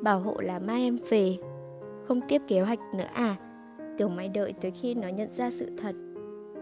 [0.02, 1.36] Bảo hộ là mai em về.
[2.04, 3.36] Không tiếp kế hoạch nữa à?
[3.98, 5.94] Tưởng mày đợi tới khi nó nhận ra sự thật.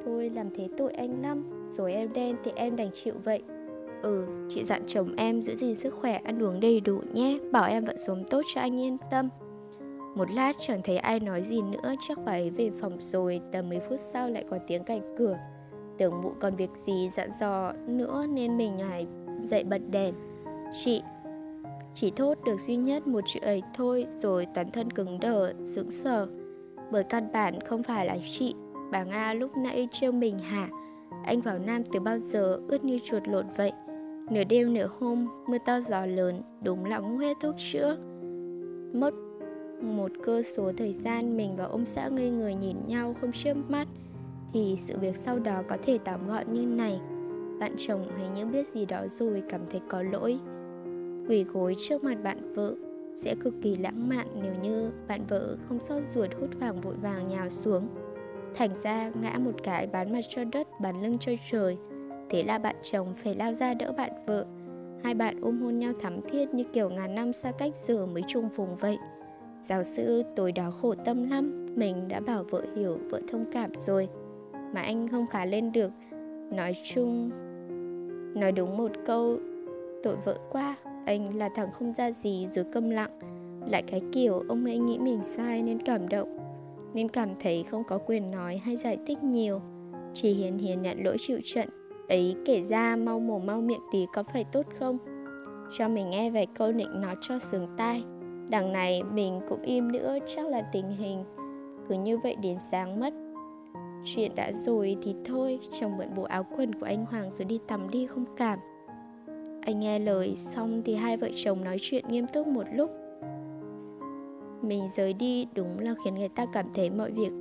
[0.05, 3.43] Thôi làm thế tội anh lắm Rồi em đen thì em đành chịu vậy.
[4.03, 7.64] Ừ, chị dặn chồng em giữ gìn sức khỏe, ăn uống đầy đủ nhé Bảo
[7.64, 9.29] em vẫn sống tốt cho anh yên tâm.
[10.14, 13.68] Một lát chẳng thấy ai nói gì nữa Chắc bà ấy về phòng rồi Tầm
[13.68, 15.38] mấy phút sau lại có tiếng cạnh cửa.
[15.98, 19.06] Tưởng mụ còn việc gì dặn dò nữa Nên mình hãy
[19.42, 20.14] dậy bật đèn.
[20.72, 21.02] Chị
[21.94, 25.90] Chỉ thốt được duy nhất một chữ ấy thôi Rồi toàn thân cứng đờ, sững
[25.90, 26.26] sờ.
[26.90, 28.54] Bởi căn bản không phải là chị
[28.90, 30.68] Bà Nga lúc nãy trêu mình hả?
[31.24, 33.72] Anh vào Nam từ bao giờ ướt như chuột lột vậy?
[34.30, 37.96] Nửa đêm nửa hôm, mưa to gió lớn, đúng là không hết thuốc chữa.
[38.92, 39.10] Mất
[39.85, 43.55] một cơ số thời gian mình và ông xã ngây người nhìn nhau không chớp
[43.68, 43.89] mắt,
[44.53, 47.01] thì sự việc sau đó có thể tóm gọn như này.
[47.61, 50.39] Bạn chồng hình như biết gì đó rồi cảm thấy có lỗi.
[51.28, 52.74] Quỳ gối trước mặt bạn vợ
[53.16, 56.95] sẽ cực kỳ lãng mạn nếu như bạn vợ không sót ruột hút hoảng vội
[57.03, 57.89] vàng nhào xuống.
[58.55, 61.76] Thành ra ngã một cái bán mặt cho đất, bán lưng cho trời.
[62.30, 64.47] Thế là bạn chồng phải lao ra đỡ bạn vợ.
[65.05, 68.22] Hai bạn ôm hôn nhau thắm thiết như kiểu ngàn năm xa cách giờ mới
[68.28, 68.99] chung vùng vậy.
[69.64, 71.66] Giáo sư tối đó khổ tâm lắm.
[71.76, 74.08] Mình đã bảo vợ hiểu, vợ thông cảm rồi.
[74.74, 75.90] Mà anh không khá lên được.
[76.52, 77.30] Nói chung
[78.34, 79.38] Nói đúng một câu
[80.02, 80.76] Tội vợ quá.
[81.06, 83.18] Anh là thằng không ra gì rồi câm lặng.
[83.68, 86.38] Lại cái kiểu ông ấy nghĩ mình sai nên cảm động.
[86.94, 89.60] Nên cảm thấy không có quyền nói hay giải thích nhiều.
[90.14, 91.68] Chỉ hiền hiền nhận lỗi chịu trận.
[92.08, 94.98] Ấy kể ra mau mồm mau miệng tí có phải tốt không?
[95.78, 98.04] Cho mình nghe vài câu định nói cho sướng tai
[98.49, 101.24] đằng này mình cũng im nữa, chắc là tình hình
[101.88, 103.14] cứ như vậy đến sáng mất.
[104.05, 107.61] Chuyện đã rồi thì thôi, chồng mượn bộ áo quần của anh hoàng rồi đi
[107.68, 108.59] tắm đi, không cảm.
[109.62, 112.90] Anh nghe lời xong thì hai vợ chồng nói chuyện nghiêm túc một lúc.
[114.62, 117.32] Mình rời đi đúng là khiến người ta cảm thấy mọi việc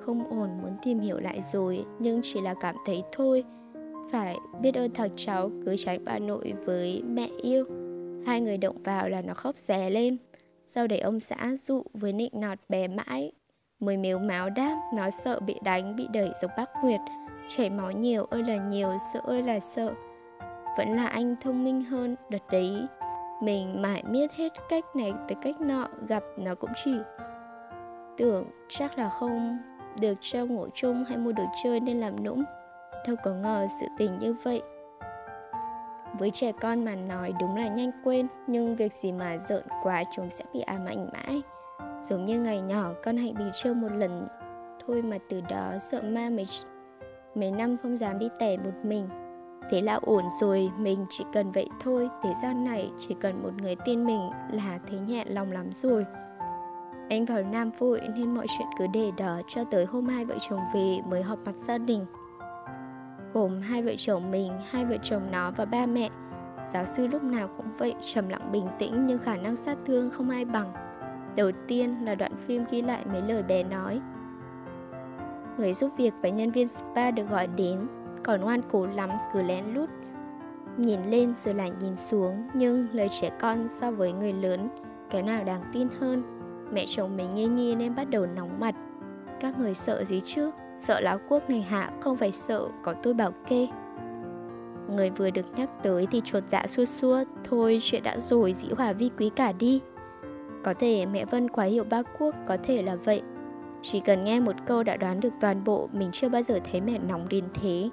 [0.00, 3.44] không ổn, muốn tìm hiểu lại rồi, nhưng chỉ là cảm thấy thôi.
[4.10, 7.64] Phải biết ơn thằng cháu, cứ tránh bà nội với mẹ yêu.
[8.26, 10.16] Hai người động vào là nó khóc rè lên.
[10.64, 13.32] Sau đấy ông xã dụ với nịnh nọt bé mãi.
[13.80, 17.00] Mới mếu máu đáp Nó sợ bị đánh, bị đẩy giống bác Nguyệt.
[17.48, 19.94] Chảy máu nhiều ơi là nhiều, sợ ơi là sợ.
[20.78, 22.86] Vẫn là anh thông minh hơn Đợt đấy.
[23.42, 26.94] Mình mãi miết hết cách này tới cách nọ Gặp nó cũng chỉ
[28.16, 29.58] Tưởng chắc là không
[30.00, 32.44] được cho ngủ chung hay mua đồ chơi nên làm nũng.
[33.06, 34.62] Đâu có ngờ sự tình như vậy
[36.18, 40.04] với trẻ con mà nói đúng là nhanh quên, nhưng việc gì mà giận quá
[40.12, 41.42] chúng sẽ bị ám ảnh mãi.
[42.02, 44.28] Giống như ngày nhỏ, con hạnh bị trêu một lần
[44.86, 46.46] thôi mà từ đó sợ ma mấy
[47.34, 49.08] mấy năm không dám đi tẻ một mình.
[49.70, 52.08] Thế là ổn rồi, mình chỉ cần vậy thôi.
[52.22, 54.20] Thế gian này chỉ cần một người tin mình
[54.52, 56.06] là thấy nhẹ lòng lắm rồi.
[57.10, 60.34] Anh vào nam vội nên mọi chuyện cứ để đó cho tới hôm hai vợ
[60.48, 62.06] chồng về mới họp mặt gia đình
[63.38, 66.10] gồm hai vợ chồng mình, hai vợ chồng nó và ba mẹ.
[66.72, 70.10] Giáo sư lúc nào cũng vậy, trầm lặng bình tĩnh nhưng khả năng sát thương
[70.10, 70.72] không ai bằng.
[71.36, 74.00] Đầu tiên là đoạn phim ghi lại mấy lời bé nói.
[75.58, 77.86] Người giúp việc và nhân viên spa được gọi đến,
[78.24, 79.90] còn ngoan cố lắm cứ lén lút.
[80.76, 84.68] Nhìn lên rồi lại nhìn xuống, nhưng lời trẻ con so với người lớn,
[85.10, 86.22] cái nào đáng tin hơn.
[86.72, 88.74] Mẹ chồng mình nghi nghi nên bắt đầu nóng mặt.
[89.40, 90.50] Các người sợ gì chứ?
[90.80, 93.68] Sợ lão quốc này hạ không phải sợ, có tôi bảo kê.
[94.88, 98.68] Người vừa được nhắc tới thì chuột dạ xua xua, Thôi, chuyện đã rồi, dĩ
[98.76, 99.80] hòa vi quý cả đi.
[100.64, 103.22] Có thể mẹ Vân quá hiểu ba quốc, Có thể là vậy.
[103.82, 106.80] Chỉ cần nghe một câu đã đoán được toàn bộ, Mình chưa bao giờ thấy
[106.80, 107.90] mẹ nóng đến thế.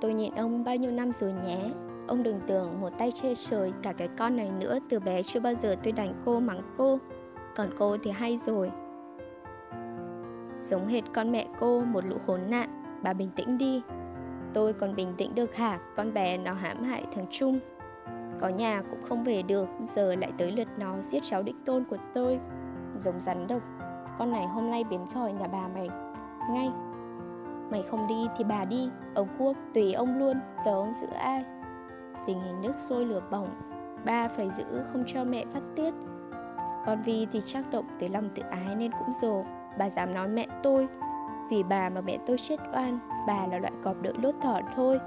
[0.00, 1.58] Tôi nhìn ông bao nhiêu năm rồi nhé.
[2.06, 5.40] Ông đừng tưởng một tay che trời, cả cái con này nữa, Từ bé chưa
[5.40, 6.98] bao giờ tôi đánh cô, mắng cô.
[7.56, 8.70] Còn cô thì hay rồi.
[10.60, 13.82] Giống hệt con mẹ cô một lũ khốn nạn, Bà bình tĩnh đi.
[14.54, 15.78] Tôi còn bình tĩnh được hả?
[15.96, 17.58] Con bé nó hãm hại thằng Trung.
[18.40, 21.84] Có nhà cũng không về được, Giờ lại tới lượt nó giết cháu đích tôn
[21.84, 22.40] của tôi.
[22.98, 23.62] Giống rắn độc.
[24.18, 25.88] Con này hôm nay biến khỏi nhà bà mày.
[26.50, 26.70] Ngay.
[27.70, 28.88] Mày không đi thì bà đi.
[29.14, 31.44] Ông Quốc tùy ông luôn, Giờ ông giữ ai?
[32.26, 33.48] Tình hình nước sôi lửa bỏng.
[34.04, 35.94] Ba phải giữ không cho mẹ phát tiết.
[36.86, 39.44] Con Vi thì chắc động tới lòng tự ái nên cũng rồ.
[39.78, 40.88] Bà dám nói mẹ tôi.
[41.50, 45.00] Vì bà mà mẹ tôi chết oan, Bà là loại cọp đợi lốt thỏ thôi.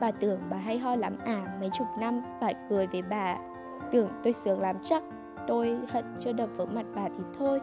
[0.00, 3.36] Bà tưởng bà hay ho lắm à Mấy chục năm, phải cười với bà.
[3.92, 5.02] Tưởng tôi sướng lắm chắc,
[5.46, 7.60] Tôi hận chưa đập vỡ mặt bà thì thôi.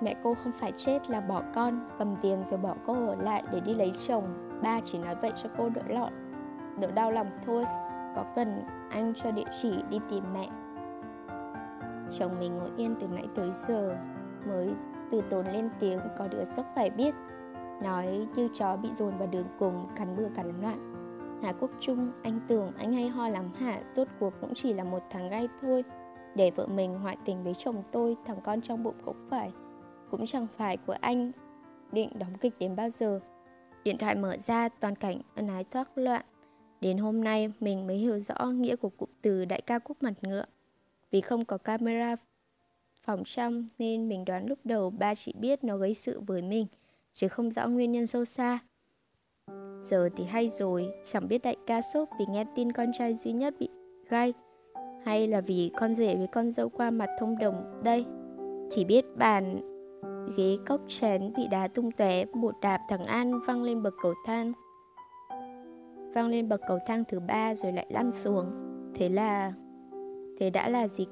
[0.00, 3.42] Mẹ cô không phải chết là bỏ con, Cầm tiền rồi bỏ cô ở lại
[3.52, 4.24] để đi lấy chồng.
[4.62, 6.12] Ba chỉ nói vậy cho cô đỡ lọt
[6.80, 7.64] Đỡ đau lòng thôi.
[8.16, 10.48] Có cần anh cho địa chỉ đi tìm mẹ
[12.18, 13.96] Chồng mình ngồi yên từ nãy tới giờ
[14.46, 14.68] Mới
[15.10, 17.14] từ tốn lên tiếng có đứa sốc phải biết.
[17.82, 20.94] Nói như chó bị dồn vào đường cùng Cắn bừa cắn loạn.
[21.42, 23.80] Hà Quốc Trung, anh tưởng anh hay ho lắm hả?
[23.96, 25.84] Rốt cuộc cũng chỉ là một thằng gai thôi.
[26.34, 29.52] Để vợ mình ngoại tình với chồng tôi Thằng con trong bụng cũng phải.
[30.10, 31.32] Cũng chẳng phải của anh.
[31.92, 33.20] Định đóng kịch đến bao giờ?
[33.84, 36.24] Điện thoại mở ra toàn cảnh ân ái thoát loạn.
[36.80, 40.12] Đến hôm nay mình mới hiểu rõ nghĩa của cụm từ đại ca quốc mặt
[40.22, 40.44] ngựa.
[41.14, 42.16] Vì không có camera
[43.02, 46.66] phòng trong nên mình đoán lúc đầu ba chỉ biết nó gây sự với mình
[47.12, 48.58] chứ không rõ nguyên nhân sâu xa.
[49.82, 53.32] Giờ thì hay rồi, chẳng biết đại ca sốt vì nghe tin con trai duy
[53.32, 53.68] nhất bị
[54.08, 54.32] gai
[55.04, 58.04] hay là vì con rể với con dâu qua mặt thông đồng đây.
[58.70, 59.60] Chỉ biết bàn
[60.36, 64.14] ghế cốc chén bị đá tung tóe, một đạp thằng An văng lên bậc cầu
[64.26, 64.52] thang.
[66.14, 68.46] Văng lên bậc cầu thang thứ ba rồi lại lăn xuống.
[68.94, 69.52] Thế là...
[70.38, 71.06] Thế đã là gì?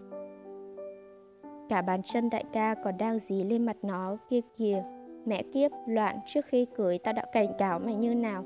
[1.68, 4.82] Cả bàn chân đại ca còn đang dí lên mặt nó kia kìa.
[5.24, 8.44] Mẹ kiếp, loạn trước khi cưới tao đã cảnh cáo mày như nào?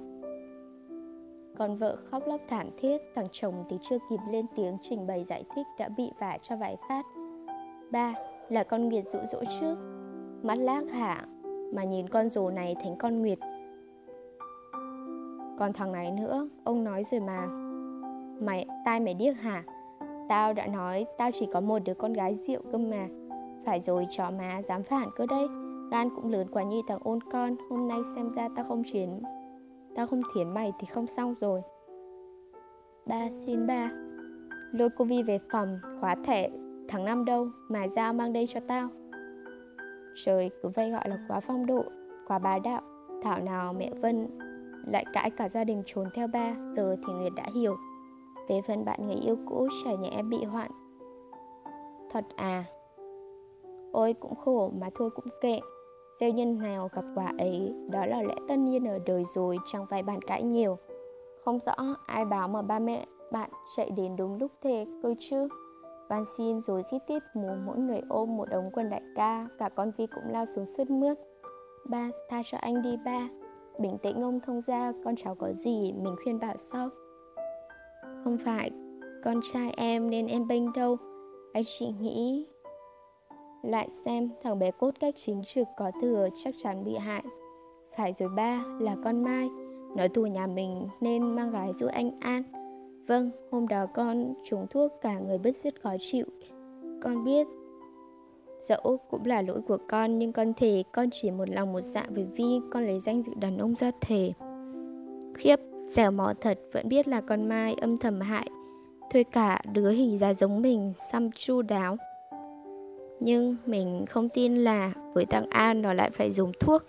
[1.58, 5.24] Con vợ khóc lóc thảm thiết Thằng chồng thì chưa kịp lên tiếng trình bày
[5.24, 7.02] giải thích đã bị vả cho vài phát.
[7.90, 8.14] Ba,
[8.48, 9.76] là con Nguyệt dụ dỗ trước.
[10.42, 11.26] Mắt lác hả
[11.74, 13.38] Mà nhìn con rồ này thành con Nguyệt.
[15.58, 17.46] Còn thằng này nữa, ông nói rồi mà.
[18.40, 19.64] Mày, tai mày điếc hả?
[20.28, 23.08] Tao đã nói, tao chỉ có một đứa con gái rượu cơ mà.
[23.64, 25.46] Phải rồi, chó má dám phản cơ đấy.
[25.90, 27.56] Gan cũng lớn quá như thằng ôn con.
[27.70, 29.20] Hôm nay xem ra tao không chiến,
[29.96, 31.62] Tao không thiến mày thì không xong rồi.
[33.06, 33.90] Ba, xin ba.
[34.72, 36.50] Lôi cô Vi về phòng, Khóa thẻ.
[36.88, 38.88] Tháng năm đâu Mà dao mang đây cho tao?
[40.24, 41.84] Trời, cứ vây gọi là quá phong độ,
[42.26, 42.82] Quá bá đạo.
[43.22, 44.28] Thảo nào mẹ Vân
[44.86, 47.76] lại cãi cả gia đình trốn theo ba, Giờ thì Nguyệt đã hiểu
[48.49, 50.70] về phần bạn người yêu cũ chả nhẽ em bị hoạn.
[52.11, 52.64] Thật à?
[53.92, 55.61] Ôi cũng khổ mà thôi cũng kệ.
[56.20, 59.86] Gieo nhân nào gặp quả ấy Đó là lẽ tất nhiên ở đời rồi Chẳng
[59.90, 60.76] phải bàn cãi nhiều.
[61.44, 61.74] Không rõ
[62.07, 65.49] ai báo mà ba mẹ bạn chạy đến đúng lúc thế cơ chứ.
[66.09, 69.68] Van xin rồi xít tít mù mỗi người ôm một đống quần đại ca Cả
[69.68, 71.18] con Vi cũng lao xuống sướt mướt.
[71.88, 73.28] Ba, tha cho anh đi ba.
[73.78, 76.88] Bình tĩnh ông thông ra Con cháu có gì mình khuyên bảo sau?
[78.26, 78.70] Không phải
[79.24, 80.96] con trai em nên em bênh đâu.
[81.52, 82.46] Anh chị nghĩ
[83.62, 87.22] Lại xem thằng bé cốt cách chính trực có thừa chắc chắn bị hại.
[87.96, 89.48] Phải rồi ba là con Mai.
[89.96, 92.42] Nói thù nhà mình nên mang gái giúp anh An.
[93.06, 96.26] Vâng, hôm đó con trúng thuốc cả người bứt rứt khó chịu.
[97.02, 97.46] Con biết
[98.60, 102.06] Dẫu cũng là lỗi của con Nhưng con thề con chỉ một lòng một dạ
[102.10, 104.32] Với Vi con lấy danh dự đàn ông ra thề.
[105.34, 105.56] Khiếp.
[105.89, 108.49] Dẻo mỏ thật vẫn biết là con Mai âm thầm hại.
[109.11, 111.97] Thuê cả đứa hình dáng giống mình xăm chu đáo.
[113.20, 116.82] Nhưng mình không tin là với thằng An nó lại phải dùng thuốc.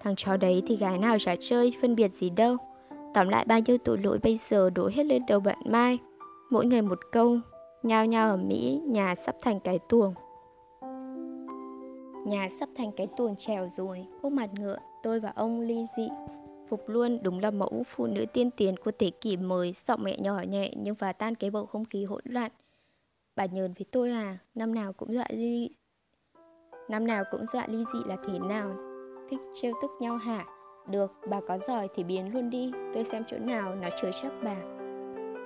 [0.00, 2.56] Thằng chó đấy thì gái nào chả chơi, phân biệt gì đâu.
[3.14, 5.98] Tóm lại bao nhiêu tội lỗi bây giờ đổ hết lên đầu bạn Mai.
[6.50, 7.38] Mỗi người một câu,
[7.82, 10.14] Nhao nhao ở Mỹ, nhà sắp thành cái tuồng.
[12.26, 16.08] Nhà sắp thành cái tuồng trèo rồi Khúc mặt ngựa, tôi và ông ly dị.
[16.68, 20.18] Phục luôn đúng là mẫu phụ nữ tiên tiến của thế kỷ mới, giọng mẹ
[20.18, 22.50] nhỏ nhẹ nhưng phá tan cái bầu không khí hỗn loạn.
[23.36, 25.70] Bà nhờn với tôi à, năm nào cũng dọa ly...
[26.88, 28.76] Năm nào cũng dọa ly dị là thế nào?
[29.30, 30.44] Thích trêu tức nhau hả?
[30.88, 34.30] Được, bà có giỏi thì biến luôn đi, tôi xem chỗ nào nó chứa chấp
[34.42, 34.56] bà.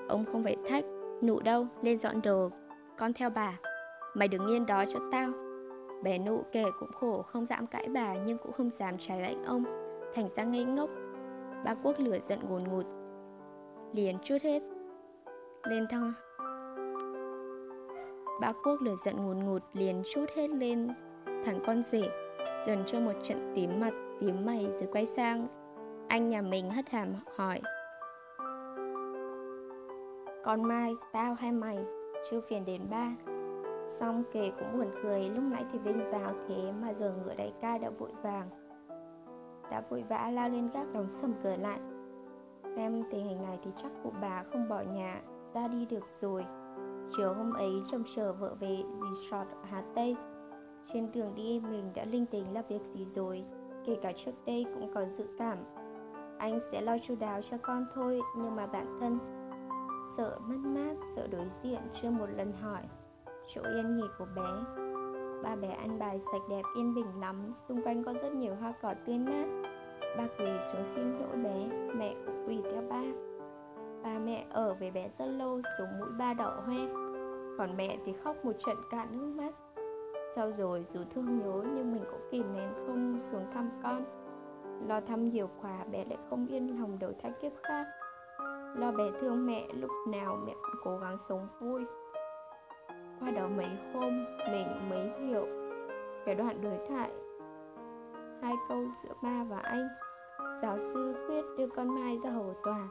[0.08, 0.84] Ông không phải thách,
[1.22, 2.50] nụ đâu, lên dọn đồ,
[2.98, 3.58] con theo bà.
[4.14, 5.30] Mày đứng yên đó cho tao.
[6.02, 9.44] Bé nụ kể cũng khổ, không dám cãi bà nhưng cũng không dám trái lệnh
[9.44, 9.64] ông.
[10.14, 10.90] Thành ra ngây ngốc,
[11.64, 12.86] Ba quốc lửa giận ngồn ngụt.
[13.92, 14.62] Liền chút hết.
[15.68, 16.12] Lên thăng
[18.40, 20.88] Ba quốc lửa giận ngồn ngụt liền chút hết lên.
[21.44, 22.02] Thằng con rể
[22.66, 25.46] Dần cho một trận tím mặt tím mày rồi quay sang.
[26.08, 27.60] Anh nhà mình hất hàm hỏi.
[30.44, 31.78] Con Mai, tao hay mày,
[32.30, 33.16] chưa phiền đến ba.
[33.86, 37.52] Xong kể cũng buồn cười Lúc nãy thì Vinh vào thế mà giờ ngựa đại
[37.60, 38.48] ca đã vội vàng.
[39.70, 41.80] Đã vội vã lao lên gác đóng sầm cửa lại.
[42.76, 45.20] Xem tình hình này thì chắc cụ bà không bỏ nhà
[45.54, 46.44] ra đi được rồi.
[47.16, 50.16] Chiều hôm ấy trông chờ vợ về resort Hà Tây.
[50.92, 53.44] Trên đường đi mình đã linh tính là việc gì rồi
[53.84, 55.58] Kể cả trước đây cũng có dự cảm.
[56.38, 59.18] Anh sẽ lo chu đáo cho con thôi Nhưng mà bản thân
[60.16, 62.82] Sợ mất mát, sợ đối diện chưa một lần hỏi.
[63.54, 64.42] Chỗ yên nghỉ của bé
[65.42, 67.52] ba bé ăn bài sạch đẹp, yên bình lắm.
[67.54, 69.46] Xung quanh có rất nhiều hoa cỏ tươi mát.
[70.18, 71.68] Ba quỳ xuống xin lỗi bé.
[71.94, 73.02] Mẹ cũng quỳ theo ba.
[74.02, 76.86] Ba mẹ ở với bé rất lâu, xuống mũi ba đỏ hoe.
[77.58, 79.54] Còn mẹ thì khóc một trận cạn nước mắt.
[80.34, 84.04] Sau rồi dù thương nhớ, nhưng mình cũng kìm nén không xuống thăm con.
[84.88, 87.86] Lo thăm nhiều quá, bé lại không yên lòng đổi thai kiếp khác.
[88.76, 91.84] Lo bé thương mẹ, lúc nào mẹ cũng cố gắng sống vui
[93.20, 95.46] qua đó mấy hôm mình mới hiểu
[96.26, 97.10] cái đoạn đối thoại.
[98.42, 99.88] Hai câu giữa ba và anh.
[100.62, 102.88] Giáo sư quyết đưa con mai ra hầu tòa.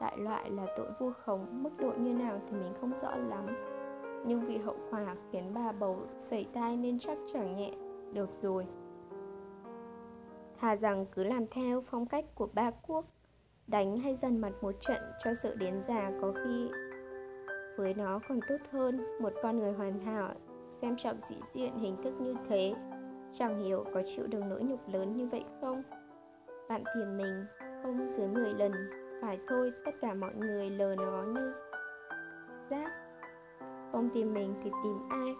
[0.00, 3.46] Đại loại là tội vu khống, mức độ như nào thì mình không rõ lắm.
[4.26, 7.72] Nhưng vì hậu quả khiến bà bầu sẩy tai nên chắc chẳng nhẹ
[8.12, 8.66] được rồi.
[10.60, 13.04] Thà rằng cứ làm theo phong cách của ba quốc,
[13.66, 16.70] đánh hay dần mặt một trận cho sự đến già có khi
[17.80, 19.00] với nó còn tốt hơn.
[19.20, 20.32] Một con người hoàn hảo,
[20.66, 22.74] xem trọng dị diện, hình thức như thế,
[23.34, 25.82] chẳng hiểu có chịu được nỗi nhục lớn như vậy không?
[26.68, 27.44] Bạn tìm mình
[27.82, 28.72] không dưới 10 lần,
[29.22, 31.52] phải thôi, tất cả mọi người lờ nó như
[32.70, 32.90] rác.
[33.92, 35.34] Không tìm mình thì tìm ai?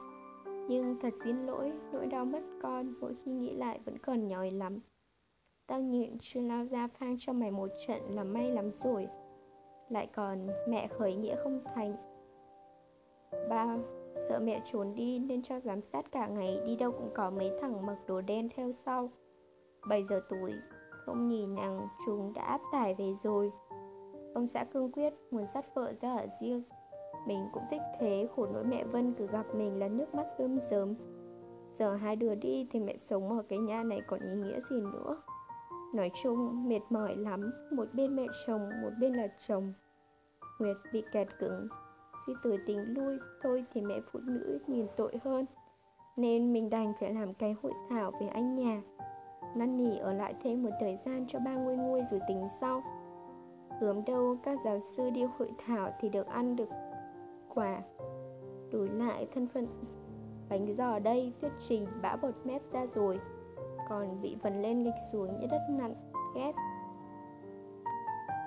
[0.68, 4.51] Nhưng thật xin lỗi, nỗi đau mất con mỗi khi nghĩ lại vẫn còn nhói
[4.51, 4.78] lắm.
[5.66, 9.09] Tao nhịn chưa lao ra phang cho mày một trận là may lắm rồi.
[9.88, 12.09] Lại còn mẹ khởi nghĩa không thành.
[13.49, 13.76] Ba
[14.28, 17.53] sợ mẹ trốn đi nên cho giám sát cả ngày đi đâu cũng có mấy
[17.61, 19.11] thằng mặc đồ đen theo sau.
[19.89, 20.55] 7 giờ tối
[20.91, 23.53] không nhìn nàng chúng đã áp tải về rồi.
[24.35, 26.62] Ông xã cương quyết muốn dắt vợ ra ở riêng.
[27.26, 30.59] Mình cũng thích thế khổ nỗi mẹ Vân cứ gặp mình là nước mắt rơm
[30.70, 30.95] rớm.
[31.68, 34.81] Giờ hai đứa đi thì mẹ sống ở cái nhà này còn ý nghĩa gì
[34.81, 35.22] nữa?
[35.95, 37.51] Nói chung mệt mỏi lắm.
[37.72, 39.72] Một bên mẹ chồng, một bên là chồng.
[40.59, 41.68] Nguyệt bị kẹt cứng
[42.27, 45.47] suy tử tính lui, thôi thì mẹ phụ nữ nhìn tội hơn.
[46.16, 48.83] Nên mình đành phải làm cái hội thảo về anh nhà.
[49.55, 52.83] Năn nỉ ở lại thêm một thời gian cho ba nguôi nguôi rồi tính sau.
[53.81, 56.68] Gớm đâu các giáo sư đi hội thảo thì được ăn được
[57.55, 57.83] quả.
[58.73, 59.66] Đổi lại thân phận.
[60.49, 63.21] Bánh giò đây, thuyết trình, bã bột mép ra rồi.
[63.89, 65.95] Còn bị vần lên nghịch xuống như đất nặn,
[66.37, 66.53] ghét.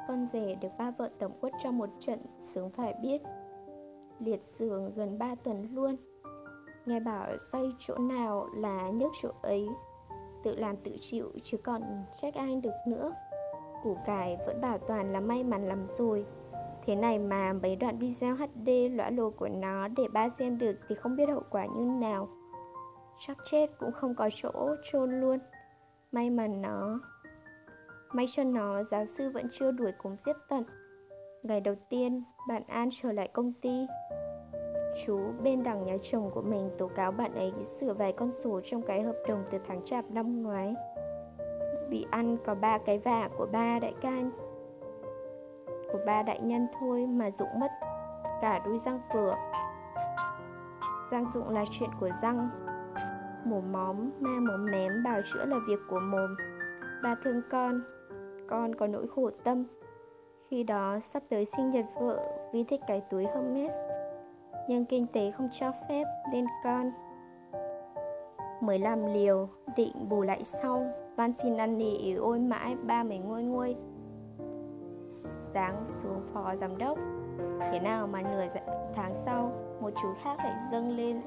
[0.08, 3.22] Con rể được ba vợ tổng quất cho một trận, sướng phải biết
[4.26, 5.96] liệt giường gần 3 tuần luôn.
[6.86, 9.68] Nghe bảo xây chỗ nào là nhức chỗ ấy
[10.44, 11.82] Tự làm tự chịu chứ còn
[12.22, 13.14] trách ai được nữa.
[13.84, 16.26] Củ cải vẫn bảo toàn là may mắn lắm rồi.
[16.86, 20.76] Thế này mà mấy đoạn video HD lõa lồ của nó để ba xem được
[20.88, 22.30] thì không biết hậu quả như nào.
[23.20, 25.40] Chắc chết cũng không có chỗ chôn luôn.
[26.12, 27.00] May mà nó
[28.14, 30.64] May cho nó giáo sư vẫn chưa đuổi cùng giết tận.
[31.44, 33.88] Ngày đầu tiên, bạn An trở lại công ty.
[35.06, 38.62] Chú bên đằng nhà chồng của mình tố cáo bạn ấy sửa vài con số
[38.64, 40.76] trong cái hợp đồng từ tháng chạp năm ngoái.
[41.90, 44.12] Bị ăn có ba cái vả của ba đại ca
[45.92, 47.72] của ba đại nhân thôi mà dụng mất
[48.42, 49.36] cả đôi răng cửa.
[51.12, 52.50] Răng dụng là chuyện của răng.
[53.46, 56.36] Mồm móm, ma mồm mém bào chữa là việc của mồm.
[57.04, 57.82] Ba thương con,
[58.48, 59.66] con có nỗi khổ tâm
[60.54, 62.20] khi đó sắp tới sinh nhật vợ,
[62.52, 63.74] vì thích cái túi Hermes.
[64.70, 66.92] Nhưng kinh tế không cho phép nên con
[68.62, 70.86] Mới làm liều định bù lại sau.
[71.16, 73.76] Van xin ăn nỉ, ôi mãi ba mấy nguôi nguôi.
[75.54, 76.98] Sáng xuống phó giám đốc.
[77.72, 79.52] Thế nào mà nửa dạ- tháng sau,
[79.82, 81.22] Một chú khác lại dâng lên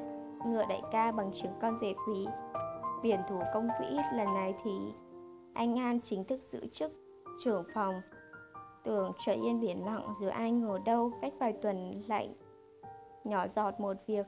[0.46, 2.26] Ngựa đại ca bằng chứng con rể quý.
[3.02, 4.70] Biển thủ công quỹ lần này thì
[5.54, 6.92] Anh An chính thức giữ chức
[7.44, 7.94] trưởng phòng.
[8.86, 12.28] Tưởng trời yên biển lặng rồi ai ngờ đâu cách vài tuần lại
[13.24, 14.26] nhỏ giọt một việc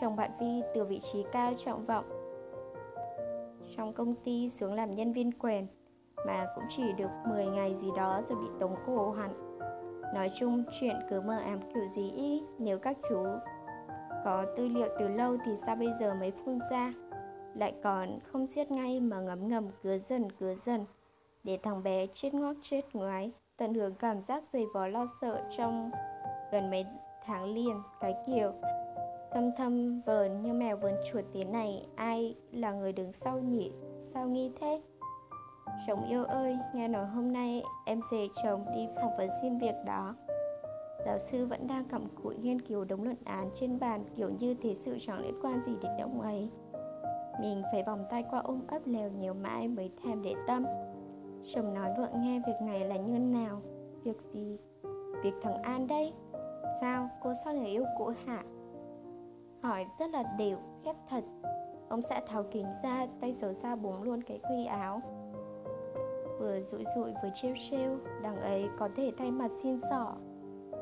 [0.00, 2.04] chồng bạn Vi từ vị trí cao trọng vọng
[3.76, 5.66] trong công ty xuống làm nhân viên quèn
[6.26, 9.58] mà cũng chỉ được 10 ngày gì đó rồi bị tống cổ hẳn.
[10.14, 13.24] Nói chung chuyện cứ mờ ám kiểu gì ý, nếu các chú
[14.24, 16.92] có tư liệu từ lâu thì sao bây giờ mới phun ra?
[17.54, 20.84] Lại còn không giết ngay mà ngấm ngầm cứ dần cứ dần
[21.44, 25.42] Để thằng bé chết ngót chết ngoái Tận hưởng cảm giác dày vò lo sợ
[25.56, 25.90] trong
[26.52, 26.86] gần mấy
[27.24, 27.82] tháng liền.
[28.00, 28.52] Cái kiểu
[29.32, 33.72] thâm thâm vờn như mèo vờn chuột thế này Ai là người đứng sau nhỉ
[33.98, 34.82] Sao nghi thế?
[35.86, 39.74] Chồng yêu ơi, nghe nói hôm nay em dề chồng đi phỏng vấn xin việc
[39.86, 40.14] đó.
[41.06, 44.54] Giáo sư vẫn đang cặm cụi nghiên cứu đống luận án trên bàn kiểu như
[44.62, 46.50] thế sự chẳng liên quan gì đến ông ấy.
[47.40, 50.64] Mình phải vòng tay qua ôm ấp lèo nhiều mãi mới thèm để tâm.
[51.48, 53.60] Chồng nói vợ nghe việc này là như nào?
[54.02, 54.58] Việc gì?
[55.22, 56.12] Việc thằng An đây?
[56.80, 57.08] Sao?
[57.22, 58.44] Cô sao người yêu cũ hả?
[59.62, 61.24] Hỏi rất là đều, khép thật.
[61.88, 65.02] Ông xã tháo kính ra, tay xấu xa búng luôn cái quy áo.
[66.38, 70.14] Vừa rụi rụi vừa trêu trêu Đằng ấy có thể thay mặt xin sỏ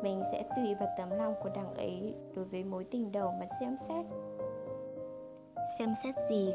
[0.03, 3.47] Mình sẽ tùy vào tấm lòng của đằng ấy Đối với mối tình đầu mà
[3.61, 4.07] xem xét.
[5.79, 6.53] Xem xét gì?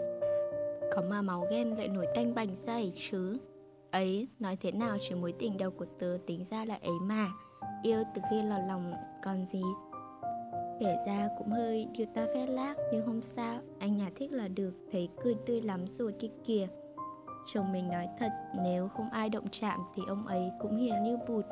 [0.92, 3.38] Có mà máu ghen lại nổi tanh bành dày chứ.
[3.92, 7.28] Ấy, nói thế nào chỉ mối tình đầu của tớ tính ra là ấy mà.
[7.84, 9.64] Yêu từ khi lọt lòng còn gì.
[10.80, 14.48] Kể ra cũng hơi điều ta phét lác Nhưng không sao, anh nhà thích là
[14.48, 16.68] được Thấy cười tươi lắm rồi kia kìa.
[17.46, 18.32] Chồng mình nói thật,
[18.64, 21.46] nếu không ai động chạm thì ông ấy cũng hiền như bụt.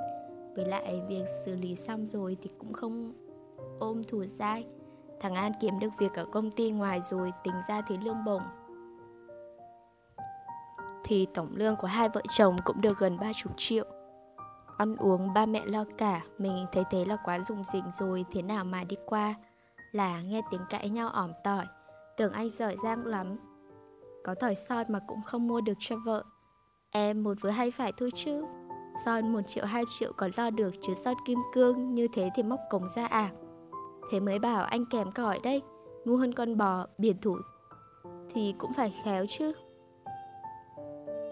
[0.55, 3.13] Với lại việc xử lý xong rồi thì cũng không
[3.79, 4.65] ôm thủ dai.
[5.19, 8.41] Thằng An kiếm được việc ở công ty ngoài rồi tính ra thì lương bổng.
[11.07, 13.85] Thì tổng lương của hai vợ chồng cũng được gần ba chục triệu.
[14.77, 18.41] Ăn uống ba mẹ lo cả, Mình thấy thế là quá dùng dình rồi, Thế
[18.41, 19.35] nào mà đi qua.
[19.91, 21.65] Là nghe tiếng cãi nhau ỏm tỏi,
[22.17, 23.37] Tưởng anh giỏi giang lắm.
[24.23, 26.23] Có thỏi son mà cũng không mua được cho vợ.
[26.91, 28.43] Em một với hay phải thôi chứ.
[29.05, 32.43] Son một triệu, hai triệu còn lo được Chứ son kim cương, như thế thì
[32.43, 33.31] móc cổng ra à?
[34.11, 35.61] Thế mới bảo anh kèm cỏi đây
[36.05, 37.37] Ngu hơn con bò, biển thủ.
[38.33, 39.53] Thì cũng phải khéo chứ.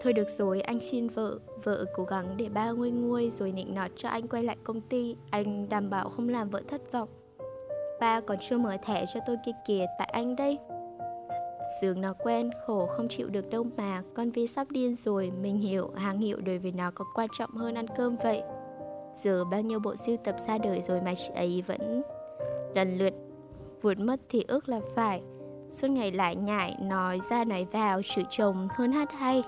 [0.06, 3.74] Thôi được rồi, anh xin vợ Vợ cố gắng để ba nguôi nguôi Rồi nịnh
[3.74, 5.16] nọt cho anh quay lại công ty.
[5.30, 7.08] Anh đảm bảo không làm vợ thất vọng.
[8.00, 10.58] Ba còn chưa mở thẻ cho tôi kia kìa Tại anh đây.
[11.82, 14.02] Dường nó quen, khổ không chịu được đâu mà.
[14.14, 17.50] Con Vi sắp điên rồi Mình hiểu, hàng hiệu đối với nó có quan trọng
[17.50, 18.42] hơn ăn cơm vậy.
[19.14, 22.02] Giờ bao nhiêu bộ siêu tập xa đời rồi mà chị ấy vẫn
[22.74, 23.14] lần lượt
[23.80, 25.22] vượt mất thì ước là phải.
[25.68, 29.42] Suốt ngày lại nhại, nói ra nói vào, chửi chồng hơn hát hay.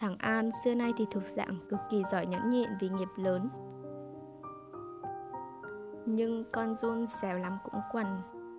[0.00, 3.48] Thằng An xưa nay thì thuộc dạng cực kỳ giỏi nhẫn nhịn vì nghiệp lớn.
[6.06, 8.06] Nhưng con John xèo lắm cũng quần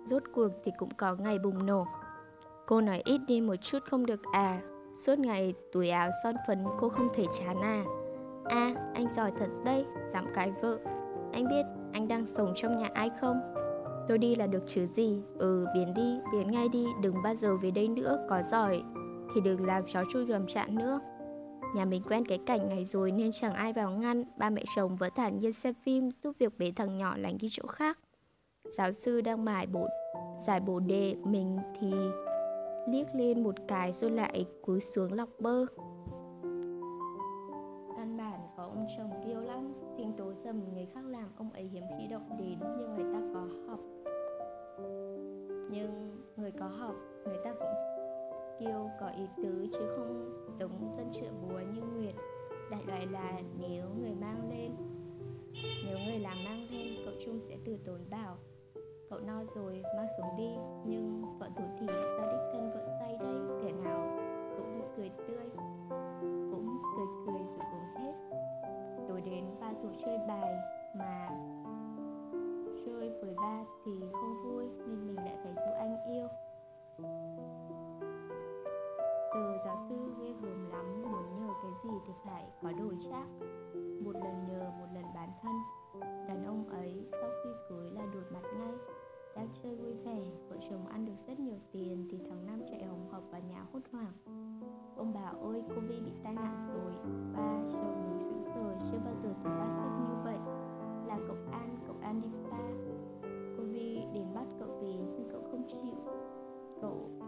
[0.04, 1.86] Rốt cuộc thì cũng có ngày bùng nổ.
[2.66, 4.60] Cô nói ít đi một chút không được à
[4.94, 7.84] Suốt ngày túi áo son phấn cô không thể chán à
[8.44, 10.78] À anh giỏi thật đây Dám cái vợ.
[11.32, 13.40] Anh biết anh đang sống trong nhà ai không?
[14.08, 15.22] Tôi đi là được chứ gì?
[15.38, 18.82] Ừ biến đi, biến ngay đi Đừng bao giờ về đây nữa Có giỏi.
[19.34, 21.00] Thì đừng làm chó chui gầm chạn nữa.
[21.74, 24.24] Nhà mình quen cái cảnh này rồi nên chẳng ai vào ngăn.
[24.36, 27.48] Ba mẹ chồng vẫn thản nhiên xem phim, Giúp việc bế thằng nhỏ lánh đi
[27.50, 27.98] chỗ khác.
[28.64, 29.88] Giáo sư đang mải bộ
[30.46, 31.92] giải bộ đề Mình thì
[32.88, 35.66] liếc lên một cái rồi lại cúi xuống lọc bơ.
[37.96, 41.64] Căn bản có ông chồng kiêu lắm xin tố dầm người khác làm ông ấy
[41.64, 43.80] hiếm khi động đến Nhưng người ta có học.
[45.70, 46.94] Nhưng người có học,
[47.24, 48.01] người ta cũng
[48.64, 52.14] kiêu có ý tứ chứ không giống dân trợ búa như Nguyệt.
[52.70, 54.72] Đại loại là nếu người mang lên,
[55.86, 58.36] Nếu người làm mang lên, cậu Trung sẽ từ tốn bảo,
[59.10, 60.50] Cậu no rồi, mang xuống đi.
[60.86, 64.18] Nhưng vợ thủ thì ra đích thân vợ say đây, Kẻ nào
[64.56, 65.50] cũng cười tươi,
[66.50, 68.14] Cũng cười cười rồi uống hết.
[69.08, 70.54] Tối đến ba rủ chơi bài
[70.94, 71.28] Mà
[72.86, 76.28] chơi với ba thì không vui, Nên mình lại phải dỗ anh yêu.
[82.12, 83.26] Cái gì phải có đổi chắc
[84.04, 85.52] Một lần nhờ một lần bán thân.
[86.28, 88.72] Đàn ông ấy sau khi cưới là đuổi mặt ngay.
[89.36, 92.84] Đang chơi vui vẻ Vợ chồng ăn được rất nhiều tiền Thì thằng Nam chạy
[92.84, 94.12] hồng hộc vào nhà hốt hoảng.
[94.96, 96.92] Ông bảo ơi cô Vi bị tai nạn rồi.
[97.36, 100.38] Ba chồng mình sững sờ Chưa bao giờ thấy ba sốc như vậy.
[101.06, 102.58] Là cậu An, cậu An đi ba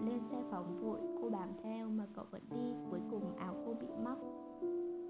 [0.06, 2.74] lên xe phóng vội, Cô bám theo mà cậu vẫn đi.
[2.90, 4.18] Cuối cùng áo cô bị móc,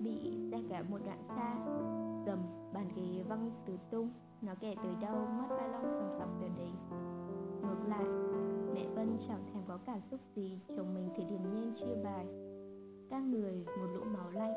[0.01, 1.55] Bị xe cả một đoạn xa.
[2.27, 2.39] Dầm,
[2.73, 4.11] bàn ghế văng tứ tung.
[4.43, 6.71] Nó kể tới đâu, mắt ba long sầm sọc tới đấy
[7.63, 8.05] Ngược lại,
[8.75, 10.61] Mẹ Vân chẳng thèm có cảm xúc gì.
[10.77, 12.27] Chồng mình thì điềm nhiên chia bài.
[13.11, 14.55] Các người, một lũ máu lạnh.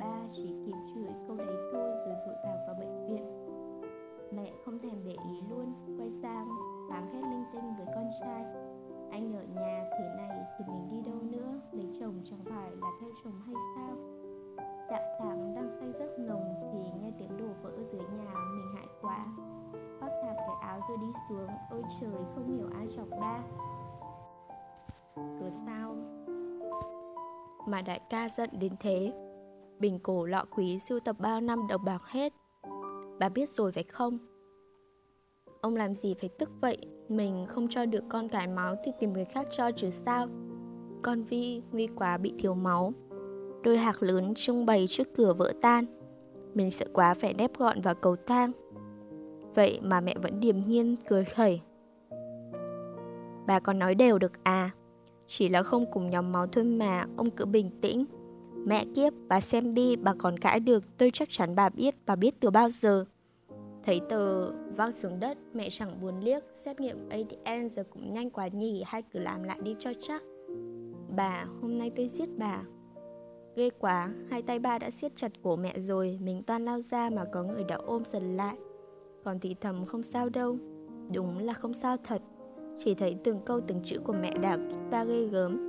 [0.00, 3.48] Ba chỉ kịp chửi câu đấy thôi Rồi vội vàng vào bệnh viện.
[4.32, 6.48] Mẹ không thèm để ý luôn, Quay sang
[6.90, 8.44] bám phép linh tinh với con trai
[9.10, 11.60] anh ở nhà thế này thì mình đi đâu nữa?
[11.72, 13.96] Lấy chồng chẳng phải là theo chồng hay sao?
[14.90, 18.86] Dạ sáng đang say giấc nồng thì nghe tiếng đổ vỡ dưới nhà mình hại
[19.02, 19.26] quá.
[20.00, 21.48] Bác tạp cái áo rồi đi xuống.
[21.70, 23.42] Ôi trời, không hiểu ai chọc ba.
[25.16, 25.96] Cửa sao?
[27.66, 29.12] Mà đại ca giận đến thế.
[29.78, 32.32] Bình cổ lọ quý sưu tập bao năm đồng bạc hết.
[33.18, 34.18] Bà biết rồi phải không?
[35.60, 36.76] Ông làm gì phải tức vậy?
[37.08, 40.26] Mình không cho được con cái máu Thì tìm người khác cho chứ sao?
[41.02, 42.92] Con Vi nguy quá bị thiếu máu.
[43.62, 45.84] Đôi hạc lớn trưng bày trước cửa vỡ tan.
[46.54, 48.52] Mình sợ quá phải nép gọn vào cầu thang.
[49.54, 51.60] Vậy mà mẹ vẫn điềm nhiên cười khẩy.
[53.46, 54.70] Bà còn nói đều được à.
[55.26, 58.04] Chỉ là không cùng nhóm máu thôi mà Ông cứ bình tĩnh.
[58.66, 60.98] Mẹ kiếp, bà xem đi, bà còn cãi được.
[60.98, 63.04] Tôi chắc chắn bà biết, bà biết từ bao giờ.
[63.88, 66.42] Thấy tờ văng xuống đất, mẹ chẳng buồn liếc.
[66.52, 70.22] Xét nghiệm ADN giờ cũng nhanh quá nhỉ Hay cứ làm lại đi cho chắc.
[71.16, 72.62] Bà, hôm nay tôi giết bà.
[73.56, 77.10] Ghê quá, hai tay ba đã siết chặt cổ mẹ rồi Mình toan lao ra
[77.10, 78.56] mà có người đã ôm dần lại.
[79.24, 80.58] Còn thì thầm không sao đâu.
[81.14, 82.22] Đúng là không sao thật.
[82.78, 85.68] Chỉ thấy từng câu từng chữ của mẹ đảo kích ba ghê gớm.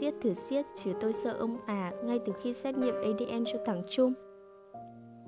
[0.00, 3.58] Siết thử siết chứ tôi sợ ông à Ngay từ khi xét nghiệm ADN cho
[3.66, 4.12] thằng Trung.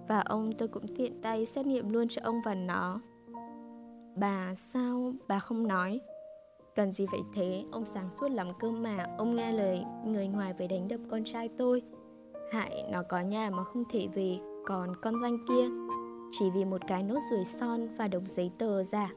[0.08, 3.00] Và ông tôi cũng tiện tay xét nghiệm luôn cho ông và nó.
[4.16, 5.12] Bà sao?
[5.28, 6.00] Bà không nói.
[6.74, 9.06] Cần gì vậy thế, ông sáng suốt lắm cơ mà.
[9.18, 11.82] Ông nghe lời người ngoài về đánh đập con trai tôi.
[12.52, 15.68] Hại nó có nhà mà không thể về Còn con danh kia.
[16.32, 19.12] Chỉ vì một cái nốt ruồi son và đồng giấy tờ giả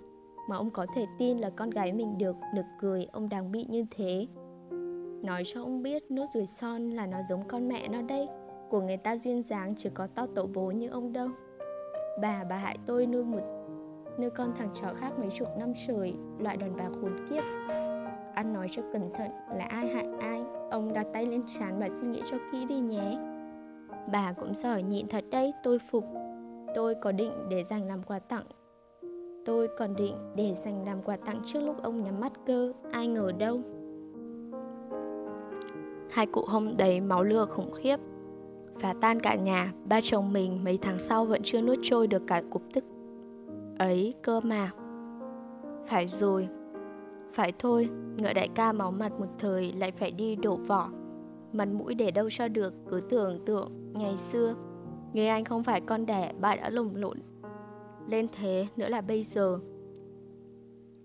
[0.50, 3.06] Mà ông có thể tin là con gái mình được Nực cười.
[3.12, 4.28] Ông đang bị như thế.
[5.24, 8.28] Nói cho ông biết nốt ruồi son là nó giống con mẹ nó đây.
[8.70, 11.30] Của người ta duyên dáng chứ có to tổ bố như ông đâu
[12.22, 13.58] Bà, bà hại tôi nuôi một
[14.20, 17.44] nuôi con thằng chó khác mấy chục năm trời, loại đàn bà khốn kiếp.
[18.34, 20.42] Ăn nói cho cẩn thận là ai hại ai,
[20.72, 23.18] ông đặt tay lên trán và suy nghĩ cho kỹ đi nhé.
[24.12, 26.06] Bà cũng giỏi nhịn thật đấy, tôi phục.
[26.76, 28.46] Tôi có định để dành làm quà tặng.
[29.46, 33.08] Tôi còn định để dành làm quà tặng trước lúc ông nhắm mắt cơ, ai
[33.08, 33.62] ngờ đâu.
[36.12, 38.00] Hai cụ hôm đấy máu lừa khủng khiếp
[38.82, 42.24] và tan cả nhà, ba chồng mình mấy tháng sau vẫn chưa nuốt trôi được
[42.28, 42.84] cả cục tức
[43.80, 44.72] ấy cơ mà.
[45.88, 46.48] Phải rồi
[47.34, 50.90] Phải thôi, ngựa đại ca máu mặt một thời lại phải đi đổ vỏ.
[51.54, 54.56] Mặt mũi để đâu cho được, cứ tưởng tượng ngày xưa
[55.14, 57.20] Nghe anh không phải con đẻ, bà đã lồng lộn
[58.08, 59.60] Lên thế nữa là bây giờ.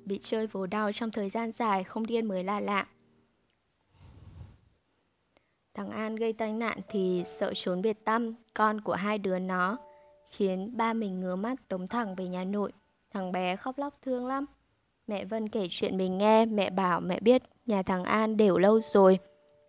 [0.05, 2.87] Bị chơi vồ đau trong thời gian dài không điên mới là lạ.
[5.75, 9.79] Thằng An gây tai nạn thì sợ trốn biệt tâm Con của hai đứa nó
[10.31, 12.73] khiến ba mình ngứa mắt tống thẳng về nhà nội.
[13.12, 14.47] Thằng bé khóc lóc thương lắm.
[15.07, 18.81] Mẹ Vân kể chuyện mình nghe, mẹ bảo mẹ biết nhà thằng An đều lâu
[18.81, 19.18] rồi.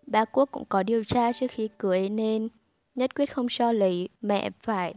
[0.07, 2.49] Ba Quốc cũng có điều tra trước khi cưới nên
[2.95, 4.95] nhất quyết không cho lấy mẹ phải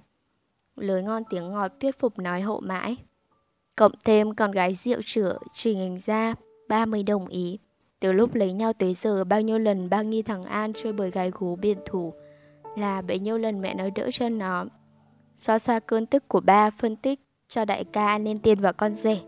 [0.77, 2.97] lời ngon tiếng ngọt thuyết phục nói hộ mãi.
[3.77, 6.35] Cộng thêm con gái rượu chữa trình hình ra,
[6.69, 7.59] ba mới đồng ý.
[8.01, 11.11] Từ lúc lấy nhau tới giờ, bao nhiêu lần ba nghi thằng An chơi bời
[11.11, 12.13] gái gú biển thủ,
[12.77, 14.65] là bấy nhiêu lần mẹ nói đỡ cho nó
[15.37, 18.95] Xoa xoa cơn tức của ba, phân tích cho đại ca nên tiền vào con
[18.95, 19.19] rể.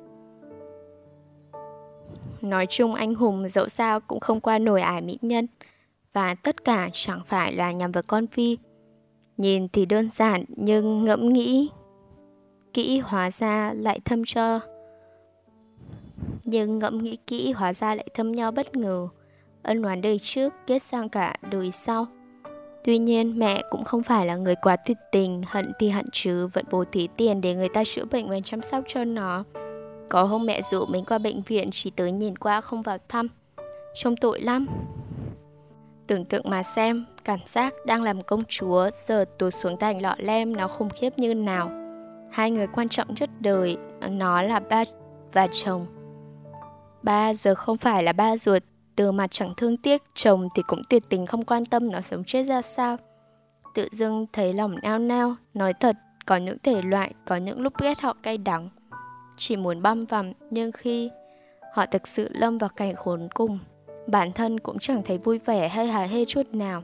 [2.41, 5.47] Nói chung anh hùng dẫu sao cũng không qua nổi ải mỹ nhân,
[6.13, 8.59] Và tất cả chẳng phải là nhằm vào con Phi
[9.37, 11.71] Nhìn thì đơn giản nhưng ngẫm nghĩ,
[12.73, 14.61] Kỹ hóa ra lại thâm cho
[16.51, 19.09] nhưng ngẫm nghĩ kỹ, hóa ra lại thâm nhau bất ngờ.
[19.63, 22.07] Ân oán đời trước, kết sang cả đời sau.
[22.85, 26.47] Tuy nhiên, mẹ cũng không phải là người quá tuyệt tình, Hận thì hận chứ,
[26.47, 29.45] Vẫn bố thí tiền để người ta chữa bệnh và chăm sóc cho nó.
[30.09, 33.29] Có hôm mẹ dụ mình qua bệnh viện Chỉ tới nhìn qua, không vào thăm.
[33.95, 34.67] Trông tội lắm.
[36.07, 40.15] Tưởng tượng mà xem, Cảm giác đang làm công chúa, Giờ tụt xuống thành lọ
[40.19, 41.71] lem, Nó khủng khiếp như nào.
[42.33, 43.77] Hai người quan trọng nhất đời,
[44.11, 44.85] Nó là ba
[45.33, 45.87] và chồng.
[47.03, 48.63] Ba giờ không phải là ba ruột
[48.97, 52.25] từ mặt chẳng thương tiếc, chồng thì cũng tuyệt tình không quan tâm nó sống
[52.25, 52.97] chết ra sao.
[53.75, 55.97] Tự dưng thấy lòng nao nao, nói thật,
[56.27, 58.69] có những thể loại, có những lúc ghét họ cay đắng.
[59.37, 61.11] Chỉ muốn băm vằm, nhưng khi
[61.73, 63.59] họ thực sự lâm vào cảnh khốn cùng,
[64.07, 66.83] bản thân cũng chẳng thấy vui vẻ hay hài hê chút nào.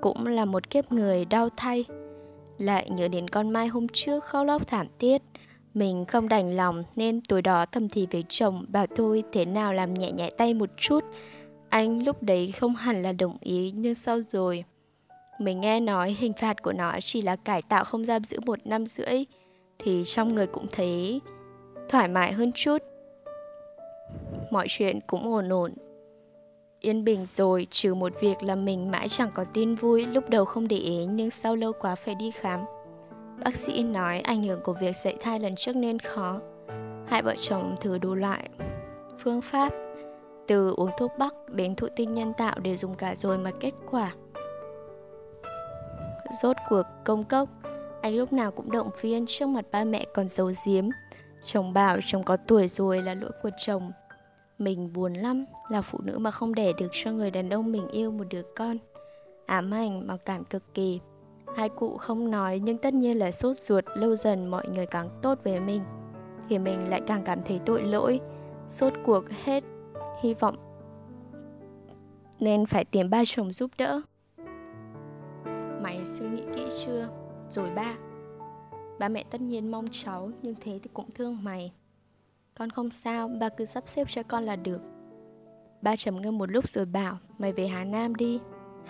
[0.00, 1.84] Cũng là một kiếp người đau thay.
[2.58, 5.22] Lại nhớ đến con Mai hôm trước khóc lóc thảm tiết,
[5.74, 9.72] mình không đành lòng nên tối đó thầm thì với chồng bảo tôi thế nào
[9.72, 11.04] làm nhẹ nhẹ tay một chút.
[11.68, 14.64] Anh lúc đấy không hẳn là đồng ý nhưng sau rồi
[15.38, 18.58] Mình nghe nói hình phạt của nó chỉ là cải tạo không giam giữ một
[18.66, 19.24] năm rưỡi
[19.78, 21.20] Thì trong người cũng thấy
[21.88, 22.78] thoải mái hơn chút.
[24.50, 25.74] Mọi chuyện cũng ổn ổn.
[26.80, 30.44] Yên bình rồi, trừ một việc là mình mãi chẳng có tin vui Lúc đầu
[30.44, 32.60] không để ý nhưng sau lâu quá phải đi khám.
[33.44, 36.40] Bác sĩ nói ảnh hưởng của việc dạy thai lần trước nên khó.
[37.06, 38.48] Hai vợ chồng thử đủ loại
[39.18, 39.72] phương pháp,
[40.46, 43.72] từ uống thuốc bắc đến thụ tinh nhân tạo đều dùng cả rồi mà kết
[43.90, 44.14] quả.
[46.42, 47.48] Rốt cuộc công cốc,
[48.02, 50.88] Anh lúc nào cũng động viên trước mặt ba mẹ còn giấu giếm.
[51.44, 53.92] Chồng bảo chồng có tuổi rồi là lỗi của chồng.
[54.58, 57.88] Mình buồn lắm, Là phụ nữ mà không đẻ được cho người đàn ông mình
[57.88, 58.76] yêu một đứa con.
[59.46, 61.00] Ám ảnh mà cảm cực kỳ.
[61.56, 65.08] Hai cụ không nói nhưng tất nhiên là sốt ruột Lâu dần mọi người càng
[65.22, 65.82] tốt về mình
[66.48, 68.20] Thì mình lại càng cảm thấy tội lỗi
[68.68, 69.64] Sốt cuộc hết
[70.20, 70.56] Hy vọng.
[72.40, 74.00] Nên phải tìm ba chồng giúp đỡ.
[75.82, 77.08] Mày suy nghĩ kỹ chưa?
[77.50, 77.94] Rồi ba.
[78.98, 81.72] Ba mẹ tất nhiên mong cháu Nhưng thế thì cũng thương mày.
[82.54, 84.80] Con không sao, ba cứ sắp xếp cho con là được.
[85.82, 88.40] Ba trầm ngâm một lúc rồi bảo Mày về Hà Nam đi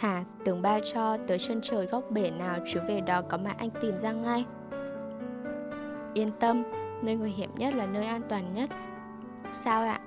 [0.01, 3.55] hà tưởng ba cho tới chân trời góc bể nào Chứ về đó có mà
[3.59, 4.44] anh tìm ra ngay
[6.14, 6.62] Yên tâm,
[7.03, 8.70] nơi nguy hiểm nhất là nơi an toàn nhất
[9.64, 10.01] Sao ạ?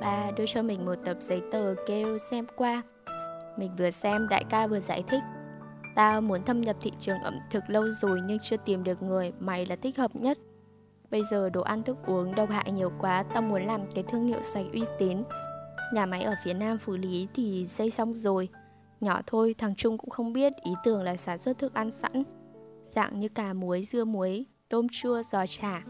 [0.00, 2.82] Ba đưa cho mình một tập giấy tờ kêu xem qua
[3.56, 5.22] Mình vừa xem đại ca vừa giải thích
[5.94, 9.32] Tao muốn thâm nhập thị trường ẩm thực lâu rồi nhưng chưa tìm được người,
[9.38, 10.38] mày là thích hợp nhất.
[11.10, 14.26] Bây giờ đồ ăn thức uống độc hại nhiều quá, tao muốn làm cái thương
[14.26, 15.22] hiệu sạch uy tín.
[15.92, 18.48] Nhà máy ở phía Nam Phú Lý thì xây xong rồi.
[19.04, 22.22] Nhỏ thôi, thằng Trung cũng không biết, ý tưởng là sản xuất thức ăn sẵn.
[22.90, 25.84] Dạng như cà muối, dưa muối, tôm chua, giò chả.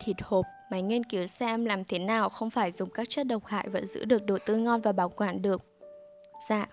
[0.00, 3.44] Thịt hộp, mày nghiên cứu xem làm thế nào không phải dùng các chất độc
[3.44, 5.62] hại vẫn giữ được độ tươi ngon và bảo quản được.
[6.48, 6.66] Dạ,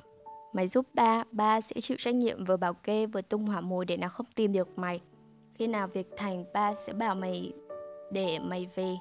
[0.55, 3.85] Mày giúp ba, ba sẽ chịu trách nhiệm vừa bảo kê vừa tung hỏa mồi
[3.85, 5.01] để nó không tìm được mày.
[5.53, 7.53] Khi nào việc thành, ba sẽ bảo mày
[8.11, 8.95] để mày về.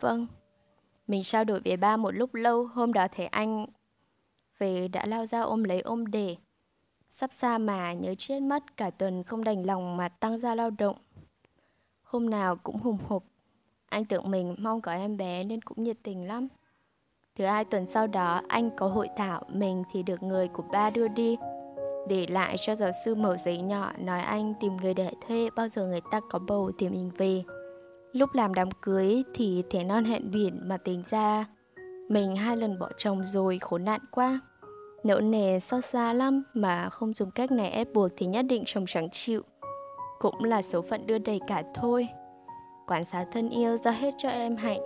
[0.00, 0.26] Vâng.
[1.10, 3.66] Mình trao đổi với ba một lúc lâu, hôm đó thấy anh
[4.58, 6.36] về đã lao ra ôm lấy ôm để.
[7.10, 10.70] Sắp xa mà nhớ chết mất, cả tuần không đành lòng mà tăng ra lao
[10.70, 10.96] động.
[12.02, 13.24] Hôm nào cũng hùng hục.
[13.88, 16.48] Anh tưởng mình mong có em bé nên cũng nhiệt tình lắm.
[17.36, 20.90] Thứ hai tuần sau đó, anh có hội thảo, mình thì được người của ba
[20.90, 21.36] đưa đi.
[22.08, 25.68] Để lại cho giáo sư mẩu giấy nhỏ, nói anh tìm người để thuê, bao
[25.68, 27.42] giờ người ta có bầu thì mình về.
[28.12, 31.46] Lúc làm đám cưới thì thế non hẹn biển mà tính ra,
[32.08, 34.40] mình hai lần bỏ chồng rồi khốn nạn quá.
[35.04, 38.62] Nỡ nề xót xa lắm mà không dùng cách này ép buộc thì nhất định
[38.66, 39.42] chồng chẳng chịu.
[40.18, 42.08] Cũng là số phận đưa đầy cả thôi.
[42.86, 44.80] Quản xá thân yêu ra hết cho em hạnh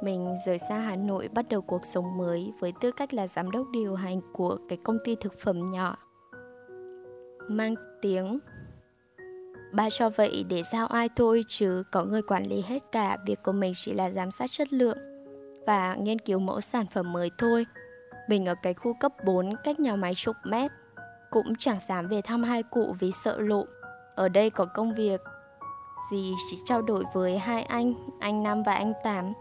[0.00, 3.50] mình rời xa Hà Nội bắt đầu cuộc sống mới với tư cách là giám
[3.50, 5.96] đốc điều hành của cái công ty thực phẩm nhỏ.
[7.48, 8.38] Mang tiếng
[9.72, 13.42] Ba cho vậy để giao ai thôi chứ có người quản lý hết cả Việc
[13.42, 14.98] của mình chỉ là giám sát chất lượng
[15.66, 17.66] Và nghiên cứu mẫu sản phẩm mới thôi
[18.28, 20.70] Mình ở cái khu cấp 4 cách nhà máy chục mét
[21.30, 23.64] Cũng chẳng dám về thăm hai cụ vì sợ lộ
[24.14, 25.20] Ở đây có công việc
[26.10, 29.32] gì chỉ trao đổi với hai anh, anh Năm và anh Tám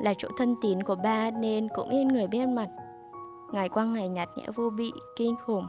[0.00, 2.68] là chỗ thân tín của ba nên cũng yên người biết mặt.
[3.52, 5.66] Ngày qua ngày nhạt nhẽ vô bị, kinh khủng.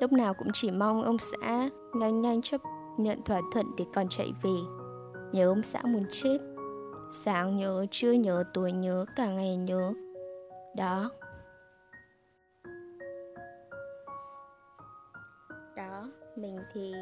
[0.00, 2.60] Lúc nào cũng chỉ mong ông xã nhanh nhanh chấp
[2.96, 4.56] nhận thỏa thuận để còn chạy về.
[5.32, 6.38] Nhớ ông xã muốn chết.
[7.24, 9.92] Sáng nhớ, trưa nhớ, tối nhớ, cả ngày nhớ.
[10.76, 11.10] Đó.
[15.76, 16.94] Đó, mình thì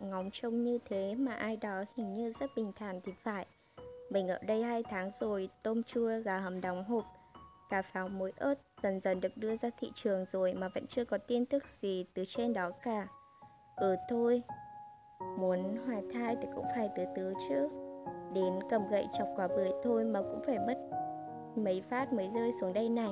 [0.00, 3.46] ngóng trông như thế mà ai đó hình như rất bình thản thì phải.
[4.10, 7.04] Mình ở đây 2 tháng rồi, tôm chua, gà hầm đóng hộp,
[7.70, 11.04] cà pháo muối ớt dần dần được đưa ra thị trường rồi mà vẫn chưa
[11.04, 13.08] có tin tức gì từ trên đó cả.
[13.76, 14.42] Ừ thôi,
[15.38, 17.68] muốn hoài thai thì cũng phải từ từ chứ.
[18.34, 20.78] Đến cầm gậy chọc quả bưởi thôi mà cũng phải mất
[21.56, 23.10] mấy phát mới rơi xuống đây này.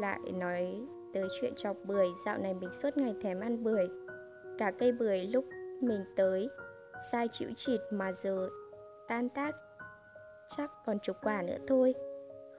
[0.00, 0.80] Lại nói
[1.14, 3.88] tới chuyện chọc bưởi, dạo này mình suốt ngày thèm ăn bưởi.
[4.58, 5.44] Cả cây bưởi lúc
[5.80, 6.48] mình tới,
[7.12, 8.48] sai chịu chịt mà giờ
[9.08, 9.56] tan tác
[10.56, 11.94] chắc còn chục quả nữa thôi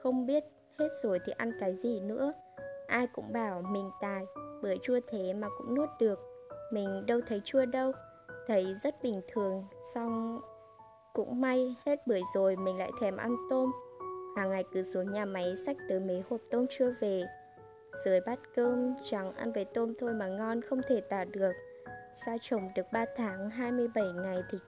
[0.02, 0.44] Không biết
[0.78, 2.32] hết rồi thì ăn cái gì nữa
[2.86, 4.24] Ai cũng bảo mình tài
[4.62, 6.18] Bưởi chua thế mà cũng nuốt được
[6.72, 7.92] Mình đâu thấy chua đâu
[8.52, 10.40] Thấy rất bình thường, Xong
[11.12, 13.72] cũng may hết bưởi rồi mình lại thèm ăn tôm.
[14.36, 17.22] Hàng ngày cứ xuống nhà máy xách tới mấy hộp tôm chưa về
[18.04, 21.52] Dưới bát cơm chẳng ăn với tôm thôi mà ngon không thể tả được.
[22.14, 24.58] Sao trồng được 3 tháng 27 ngày thì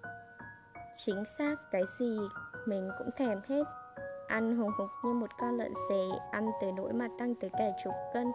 [0.96, 2.18] chính xác cái gì
[2.66, 3.64] mình cũng thèm hết.
[4.28, 7.70] Ăn hùng hục như một con lợn xề Ăn tới nỗi mà tăng tới cả
[7.84, 8.32] chục cân.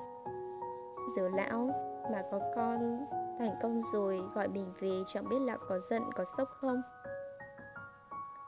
[1.16, 1.72] Giờ lão
[2.12, 3.06] mà có con
[3.40, 6.82] thành công rồi, Gọi mình về chẳng biết là có giận, có sốc không?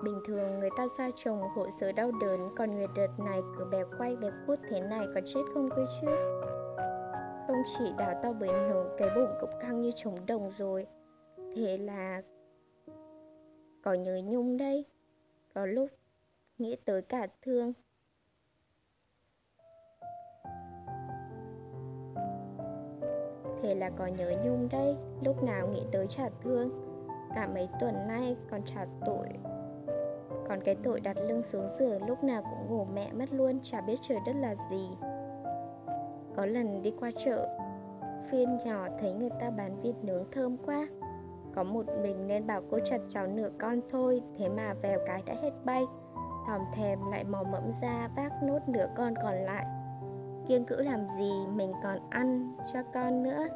[0.03, 3.65] Bình thường người ta xa chồng hội sở đau đớn, Còn người đợt này cứ
[3.65, 6.07] bè quay bè cút thế này có chết không cơ chứ?
[7.47, 10.87] Không chỉ đào to bởi nhiều cái bụng cũng căng như trống đồng rồi.
[11.55, 12.21] Thế là
[13.83, 14.85] có nhớ nhung đây?
[15.53, 15.89] Có lúc
[16.57, 17.73] nghĩ tới cả thương.
[23.61, 26.69] Thế là có nhớ nhung đây, lúc nào nghĩ tới trả thương.
[27.35, 29.27] Cả mấy tuần nay còn trả tội,
[30.49, 33.81] còn cái tội đặt lưng xuống giường, lúc nào cũng ngủ mẹ mất luôn, chả
[33.81, 34.89] biết trời đất là gì.
[36.35, 37.49] Có lần đi qua chợ,
[38.29, 40.87] phiên nhỏ thấy người ta bán vịt nướng thơm quá.
[41.55, 45.23] Có một mình nên bảo cô chặt cháu nửa con thôi, thế mà vèo cái
[45.25, 45.83] đã hết bay.
[46.47, 49.65] Thòm thèm lại mò mẫm ra, vác nốt nửa con còn lại
[50.47, 53.47] kiêng cữ làm gì, mình còn ăn cho con nữa.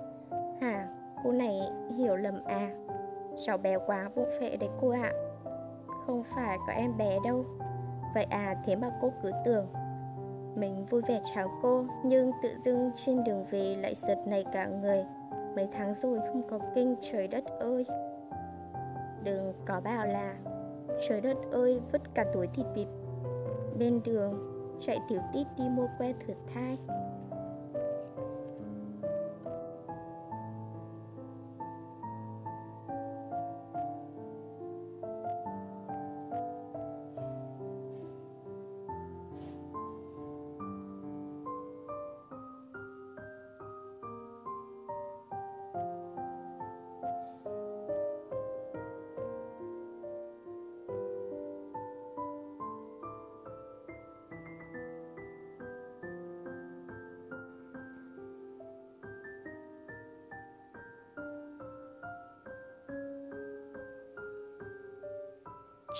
[0.61, 0.87] Hả?
[1.23, 1.59] Cô này
[1.97, 2.69] hiểu lầm à?
[3.45, 5.11] Cháu bé quá bụng phệ đấy cô ạ.
[6.05, 7.45] Không phải có em bé đâu.
[8.13, 9.67] Vậy à thế mà cô cứ tưởng
[10.55, 14.67] mình vui vẻ chào cô, nhưng tự dưng trên đường về lại giật này cả
[14.67, 15.05] người.
[15.55, 17.85] Mấy tháng rồi không có kinh, trời đất ơi.
[19.23, 20.35] Đừng có bảo là
[21.07, 22.87] trời đất ơi, vứt cả túi thịt vịt
[23.79, 26.77] bên đường chạy tiểu tít đi mua que thử thai.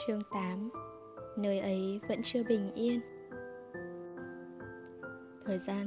[0.08, 0.70] Chương 8
[1.38, 3.00] Nơi ấy vẫn chưa bình yên.
[5.46, 5.84] Thời gian